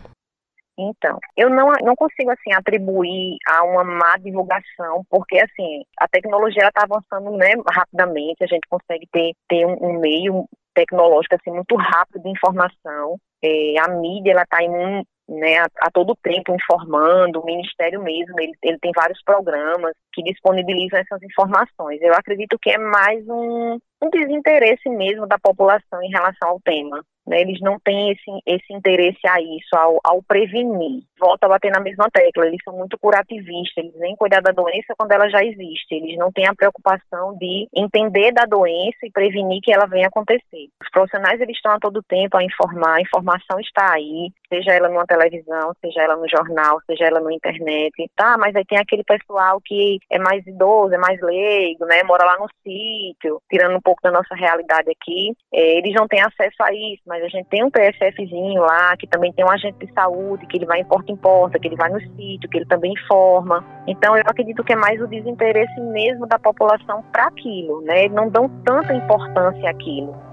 Então, 0.80 1.18
eu 1.36 1.50
não, 1.50 1.72
não 1.82 1.94
consigo, 1.94 2.30
assim, 2.30 2.52
atribuir 2.52 3.36
a 3.46 3.64
uma 3.64 3.84
má 3.84 4.16
divulgação, 4.16 5.04
porque, 5.10 5.38
assim, 5.38 5.82
a 5.98 6.08
tecnologia 6.08 6.68
está 6.68 6.84
avançando, 6.84 7.36
né, 7.36 7.52
rapidamente, 7.70 8.42
a 8.42 8.46
gente 8.46 8.66
consegue 8.68 9.06
ter, 9.12 9.32
ter 9.48 9.66
um, 9.66 9.76
um 9.80 10.00
meio 10.00 10.46
tecnológico, 10.74 11.34
assim, 11.34 11.50
muito 11.50 11.76
rápido 11.76 12.22
de 12.22 12.30
informação, 12.30 13.18
é, 13.42 13.78
a 13.78 13.88
mídia, 13.88 14.32
ela 14.32 14.42
está 14.42 14.62
em 14.62 15.04
né, 15.30 15.58
a, 15.58 15.66
a, 15.82 15.90
todo 15.92 16.16
tempo 16.20 16.52
informando, 16.52 17.40
o 17.40 17.44
Ministério 17.44 18.02
mesmo, 18.02 18.34
ele, 18.40 18.52
ele 18.62 18.78
tem 18.80 18.90
vários 18.94 19.22
programas 19.22 19.92
que 20.12 20.24
disponibilizam 20.24 20.98
essas 20.98 21.22
informações. 21.22 22.00
Eu 22.02 22.14
acredito 22.14 22.58
que 22.60 22.70
é 22.70 22.78
mais 22.78 23.24
um, 23.28 23.78
um 24.02 24.10
desinteresse 24.10 24.88
mesmo 24.88 25.28
da 25.28 25.38
população 25.38 26.02
em 26.02 26.10
relação 26.10 26.48
ao 26.48 26.60
tema. 26.60 27.00
Né? 27.30 27.42
Eles 27.42 27.60
não 27.60 27.78
têm 27.78 28.10
esse, 28.10 28.42
esse 28.44 28.72
interesse 28.72 29.24
a 29.28 29.40
isso, 29.40 29.76
ao, 29.76 30.00
ao 30.02 30.20
prevenir. 30.20 31.04
Volta 31.16 31.46
a 31.46 31.48
bater 31.48 31.70
na 31.70 31.78
mesma 31.78 32.10
tecla, 32.12 32.44
eles 32.46 32.58
são 32.64 32.76
muito 32.76 32.98
curativistas, 32.98 33.76
eles 33.76 33.96
vêm 33.96 34.16
cuidar 34.16 34.40
da 34.40 34.50
doença 34.50 34.94
quando 34.98 35.12
ela 35.12 35.28
já 35.28 35.44
existe, 35.44 35.94
eles 35.94 36.18
não 36.18 36.32
têm 36.32 36.46
a 36.46 36.54
preocupação 36.54 37.36
de 37.38 37.68
entender 37.72 38.32
da 38.32 38.46
doença 38.46 38.98
e 39.04 39.12
prevenir 39.12 39.60
que 39.62 39.72
ela 39.72 39.86
venha 39.86 40.08
acontecer. 40.08 40.68
Os 40.82 40.90
profissionais 40.90 41.40
eles 41.40 41.54
estão 41.54 41.72
a 41.72 41.78
todo 41.78 42.02
tempo 42.02 42.36
a 42.36 42.42
informar, 42.42 42.96
a 42.96 43.00
informação 43.00 43.60
está 43.60 43.92
aí, 43.92 44.32
seja 44.50 44.72
ela 44.72 44.88
numa 44.88 45.06
televisão, 45.06 45.72
seja 45.80 46.02
ela 46.02 46.16
no 46.16 46.28
jornal, 46.28 46.80
seja 46.86 47.06
ela 47.06 47.20
na 47.20 47.32
internet, 47.32 47.92
tá? 48.16 48.36
Mas 48.36 48.54
aí 48.54 48.64
tem 48.64 48.78
aquele 48.78 49.04
pessoal 49.04 49.60
que 49.64 49.98
é 50.10 50.18
mais 50.18 50.44
idoso, 50.46 50.92
é 50.92 50.98
mais 50.98 51.20
leigo, 51.22 51.86
né? 51.86 52.02
Mora 52.02 52.24
lá 52.24 52.36
no 52.38 52.48
sítio, 52.62 53.40
tirando 53.48 53.76
um 53.76 53.80
pouco 53.80 54.02
da 54.02 54.10
nossa 54.10 54.34
realidade 54.34 54.90
aqui. 54.90 55.32
É, 55.52 55.78
eles 55.78 55.94
não 55.94 56.08
têm 56.08 56.20
acesso 56.20 56.62
a 56.62 56.72
isso, 56.72 57.02
mas 57.06 57.22
a 57.22 57.28
gente 57.28 57.48
tem 57.48 57.64
um 57.64 57.70
PSFzinho 57.70 58.60
lá, 58.62 58.96
que 58.96 59.06
também 59.06 59.32
tem 59.32 59.44
um 59.44 59.50
agente 59.50 59.78
de 59.78 59.92
saúde, 59.92 60.46
que 60.46 60.56
ele 60.56 60.66
vai 60.66 60.80
em 60.80 60.84
porta 60.84 61.12
em 61.12 61.16
porta, 61.16 61.58
que 61.58 61.68
ele 61.68 61.76
vai 61.76 61.88
no 61.88 62.00
sítio, 62.00 62.50
que 62.50 62.58
ele 62.58 62.66
também 62.66 62.92
informa. 62.92 63.64
Então 63.86 64.16
eu 64.16 64.22
acredito 64.26 64.64
que 64.64 64.72
é 64.72 64.76
mais 64.76 65.00
o 65.00 65.06
desinteresse 65.06 65.80
mesmo 65.80 66.26
da 66.26 66.38
população 66.38 67.02
para 67.12 67.26
aquilo, 67.26 67.80
né? 67.82 68.04
Eles 68.04 68.14
não 68.14 68.28
dão 68.28 68.48
tanta 68.64 68.92
importância 68.92 69.70
àquilo. 69.70 70.29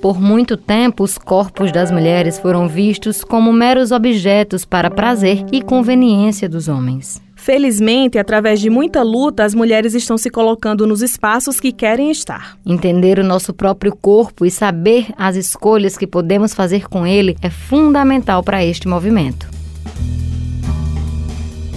Por 0.00 0.18
muito 0.18 0.56
tempo, 0.56 1.04
os 1.04 1.18
corpos 1.18 1.70
das 1.70 1.90
mulheres 1.90 2.38
foram 2.38 2.66
vistos 2.66 3.22
como 3.22 3.52
meros 3.52 3.92
objetos 3.92 4.64
para 4.64 4.90
prazer 4.90 5.44
e 5.52 5.60
conveniência 5.60 6.48
dos 6.48 6.68
homens. 6.68 7.20
Felizmente, 7.36 8.18
através 8.18 8.60
de 8.60 8.70
muita 8.70 9.02
luta, 9.02 9.44
as 9.44 9.54
mulheres 9.54 9.94
estão 9.94 10.16
se 10.16 10.30
colocando 10.30 10.86
nos 10.86 11.02
espaços 11.02 11.60
que 11.60 11.70
querem 11.70 12.10
estar. 12.10 12.58
Entender 12.64 13.18
o 13.18 13.24
nosso 13.24 13.52
próprio 13.52 13.94
corpo 13.94 14.46
e 14.46 14.50
saber 14.50 15.06
as 15.18 15.36
escolhas 15.36 15.98
que 15.98 16.06
podemos 16.06 16.54
fazer 16.54 16.88
com 16.88 17.06
ele 17.06 17.36
é 17.42 17.50
fundamental 17.50 18.42
para 18.42 18.64
este 18.64 18.88
movimento. 18.88 19.48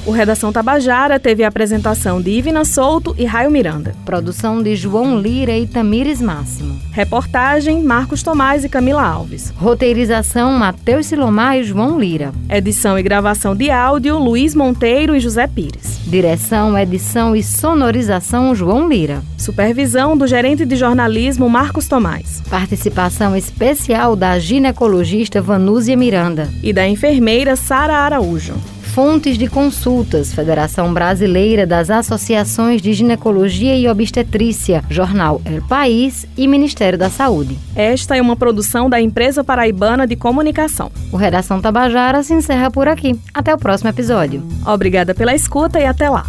O 0.06 0.12
Redação 0.12 0.52
Tabajara 0.52 1.18
teve 1.18 1.46
a 1.46 1.48
apresentação 1.48 2.22
de 2.22 2.30
Ivina 2.30 2.66
Souto 2.66 3.16
e 3.18 3.24
Raio 3.24 3.50
Miranda. 3.50 3.96
Produção 4.04 4.62
de 4.62 4.76
João 4.76 5.18
Lira 5.18 5.58
e 5.58 5.66
Tamires 5.66 6.22
Máximo. 6.22 6.78
Reportagem 6.92 7.82
Marcos 7.82 8.22
Tomás 8.22 8.66
e 8.66 8.70
Camila 8.70 9.02
Alves. 9.02 9.54
Roteirização 9.56 10.52
Matheus 10.52 11.06
Silomar 11.06 11.58
e 11.58 11.64
João 11.64 11.98
Lira. 11.98 12.34
Edição 12.50 13.00
e 13.00 13.04
gravação 13.04 13.56
de 13.56 13.72
áudio 13.72 14.20
Luiz 14.20 14.54
Monteiro 14.54 15.16
e 15.16 15.22
José 15.22 15.48
Pires. 15.48 16.02
Direção, 16.06 16.78
edição 16.78 17.34
e 17.34 17.42
sonorização 17.42 18.54
João 18.54 18.90
Lira. 18.90 19.24
Supervisão 19.38 20.18
do 20.18 20.28
gerente 20.28 20.66
de 20.66 20.76
jornalismo 20.76 21.50
Marcos 21.50 21.88
Tomás. 21.88 22.44
Participação 22.50 23.38
especial 23.38 24.18
da 24.18 24.38
ginecologista 24.38 25.42
Vanúzia 25.42 25.96
Miranda. 25.96 26.50
E 26.62 26.74
da 26.74 26.86
enfermeira 26.86 27.56
Sara 27.56 27.96
Araújo. 28.00 28.56
Fontes 28.94 29.40
de 29.40 29.48
consultas, 29.48 30.32
Federação 30.32 30.94
Brasileira 30.94 31.66
das 31.66 31.90
Associações 31.90 32.80
de 32.80 32.94
Ginecologia 32.94 33.76
e 33.76 33.88
Obstetrícia, 33.88 34.84
Jornal 34.88 35.42
El 35.46 35.64
País 35.64 36.28
e 36.38 36.48
Ministério 36.48 37.00
da 37.00 37.10
Saúde. 37.10 37.58
Esta 37.76 38.16
é 38.16 38.22
uma 38.22 38.36
produção 38.36 38.88
da 38.88 39.02
Empresa 39.02 39.44
Paraibana 39.44 40.06
de 40.06 40.16
Comunicação. 40.16 40.92
O 41.12 41.18
Redação 41.18 41.60
Tabajara 41.60 42.22
se 42.22 42.36
encerra 42.36 42.70
por 42.70 42.88
aqui. 42.88 43.20
Até 43.34 43.52
o 43.52 43.58
próximo 43.58 43.90
episódio. 43.90 44.44
Obrigada 44.64 45.16
pela 45.16 45.34
escuta 45.34 45.80
e 45.80 45.88
até 45.88 46.08
lá. 46.08 46.28